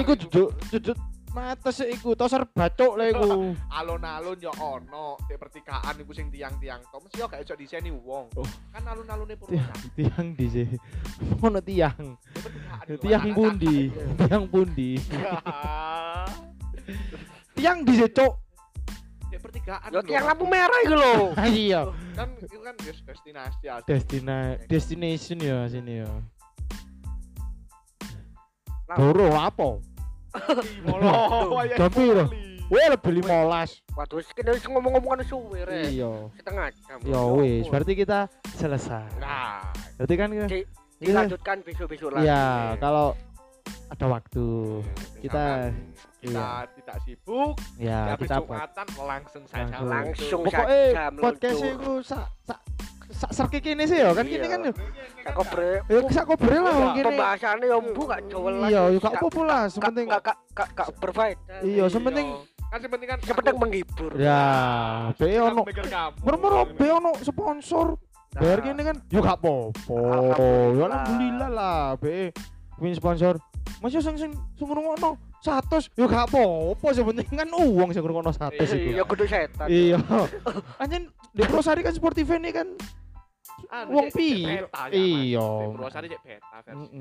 Iku 0.00 0.12
jujur 0.16 0.48
jujur 0.70 0.96
Mates 1.30 1.78
iku 1.86 2.18
toser 2.18 2.42
bacok 2.42 2.98
lah 2.98 3.06
iku. 3.06 3.54
alun-alun 3.78 4.34
ya 4.42 4.50
ono 4.58 5.14
di 5.30 5.38
pertigaan 5.38 5.94
iku 6.02 6.10
sing 6.10 6.26
tiang-tiang 6.26 6.82
to 6.90 6.98
mesti 6.98 7.22
yo 7.22 7.30
gak 7.30 7.46
iso 7.46 7.54
diseni 7.54 7.94
wong 7.94 8.26
Oh. 8.34 8.42
kan 8.74 8.82
alun-alune 8.82 9.38
Tiang, 9.38 9.70
Purwokerto 9.70 9.88
tiang 9.94 10.26
di 10.34 10.46
sini. 10.50 10.76
Ono 11.46 11.58
tiang. 11.62 12.18
Tiang 13.06 13.30
pundi? 13.30 13.94
Tiang 14.18 14.44
pundi? 14.50 14.98
iku. 14.98 16.26
Tiang 17.54 17.78
di 17.86 17.94
cok. 18.10 18.34
di 19.30 19.38
pertigaan 19.38 19.94
Yo 19.94 20.02
lho, 20.02 20.10
tiang 20.10 20.24
lampu 20.26 20.44
merah 20.50 20.78
iku 20.82 20.94
lho. 20.98 21.14
Iya. 21.38 21.80
kan 22.18 22.28
itu 22.42 22.58
kan 22.58 22.74
ya 22.82 22.92
destinasi 23.06 23.64
asli. 23.70 23.86
Destina 23.86 24.58
destination 24.66 25.38
ya 25.38 25.58
sini 25.70 26.02
ya. 26.02 26.10
Doro 28.96 29.26
apa? 29.34 29.68
Molo, 30.86 31.10
ya 31.66 31.86
piro? 31.90 32.24
sekali. 32.30 32.46
Weh 32.70 32.86
lebih 32.86 33.12
limolas. 33.18 33.82
Waduh, 33.98 34.22
kene 34.30 34.54
wis 34.54 34.62
ngomong-ngomongan 34.62 35.26
suwe 35.26 35.66
rek. 35.66 35.90
Iya. 35.90 36.30
Setengah 36.38 36.70
jam. 36.86 36.98
Ya 37.02 37.20
wis, 37.34 37.66
berarti 37.66 37.92
kita 37.98 38.30
selesai. 38.54 39.10
Nah, 39.18 39.66
Berarti 39.98 40.14
kan 40.14 40.28
kita 40.30 40.46
Di- 40.46 40.68
dilanjutkan 41.02 41.56
besok-besok 41.66 42.14
lagi. 42.14 42.30
Iya, 42.30 42.78
kalau 42.78 43.18
ada 43.90 44.06
waktu 44.06 44.46
kita 45.18 45.44
kita 46.22 46.46
iya. 46.46 46.70
tidak 46.78 46.96
sibuk, 47.02 47.58
ya 47.74 48.14
kita 48.14 48.38
apa? 48.38 48.70
Jumatan 48.70 48.86
langsung 49.02 49.44
saja 49.50 49.66
Langsung. 49.66 49.90
Langsung 49.90 50.40
Pokoknya 50.46 50.82
saja 50.94 51.04
podcast 51.10 51.58
meluncur. 51.58 51.74
iku 51.74 51.92
sak 52.06 52.24
sak 52.46 52.60
sak 53.20 53.30
serki 53.30 53.60
kene 53.60 53.84
sih 53.84 54.00
ya 54.00 54.10
kan 54.10 54.24
Iya. 54.24 54.32
kini 54.32 54.46
kan 54.48 54.60
yo. 54.64 54.72
Kakak 55.20 55.44
bre. 55.46 55.72
Ya 55.84 55.98
sak 56.08 56.24
kobre 56.24 56.56
lah 56.56 56.72
wong 56.72 56.90
kene. 56.94 57.06
Pembahasannya 57.06 57.66
yo 57.66 57.78
mbu 57.82 58.02
gak 58.02 58.20
jauh 58.26 58.48
lah. 58.48 58.66
Iya, 58.66 58.82
yo 58.88 58.98
gak 58.98 59.12
apa-apa 59.14 59.40
lah, 59.42 59.60
Gak 59.62 59.70
sepenting 59.70 60.06
gak 60.08 60.22
gak 60.24 60.36
gak 60.50 60.68
gak 60.72 60.88
berfaedah. 60.96 61.60
iya, 61.60 61.84
sepenting 61.86 62.26
kan 62.64 62.78
sepenting 62.80 63.08
kan 63.08 63.18
Yang 63.20 63.36
penting 63.36 63.52
aku- 63.52 63.62
menghibur. 63.62 64.10
ya 64.16 64.40
be 65.12 65.26
aku 65.34 65.46
ono 65.52 65.62
murmur 66.22 66.52
be 66.72 66.86
ono 66.88 67.10
sponsor. 67.20 67.86
Nah, 68.30 68.40
Bayar 68.40 68.58
kene 68.62 68.82
kan 68.82 68.96
yo 69.06 69.20
gak 69.20 69.36
apa-apa. 69.36 69.98
Yo 70.70 70.82
alhamdulillah 70.82 71.50
lah 71.50 71.80
be 71.98 72.32
win 72.78 72.94
sponsor. 72.94 73.36
Mas 73.78 73.90
yo 73.90 74.00
sing 74.00 74.16
sing 74.16 74.32
sing 74.54 74.64
ngrungokno 74.64 75.12
100 75.40 75.92
yo 75.92 76.06
gak 76.06 76.24
apa-apa 76.26 76.86
sepenting 76.90 77.28
kan 77.28 77.48
uang 77.50 77.90
sing 77.90 78.00
ngrungokno 78.00 78.30
100 78.30 78.56
iku. 78.70 78.88
Iya 78.88 79.02
kudu 79.04 79.24
setan. 79.26 79.66
Iya. 79.66 79.98
Anjen 80.78 81.04
di 81.30 81.42
Prosari 81.44 81.82
kan 81.82 81.90
sportif 81.90 82.24
ini 82.28 82.48
kan 82.50 82.70
Anu, 83.70 83.94
Wong 83.94 84.08
pi. 84.10 84.42
ya. 84.50 84.66
Iya. 84.90 85.46
Purwosari 85.70 86.10
cek 86.10 86.20
beta 86.26 86.58
versi. 86.66 86.98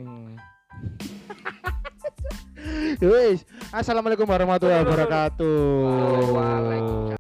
Wis, 3.10 3.42
assalamualaikum 3.74 4.28
warahmatullahi 4.30 4.86
wabarakatuh. 4.86 5.58
Waalaikumsalam. 6.30 7.19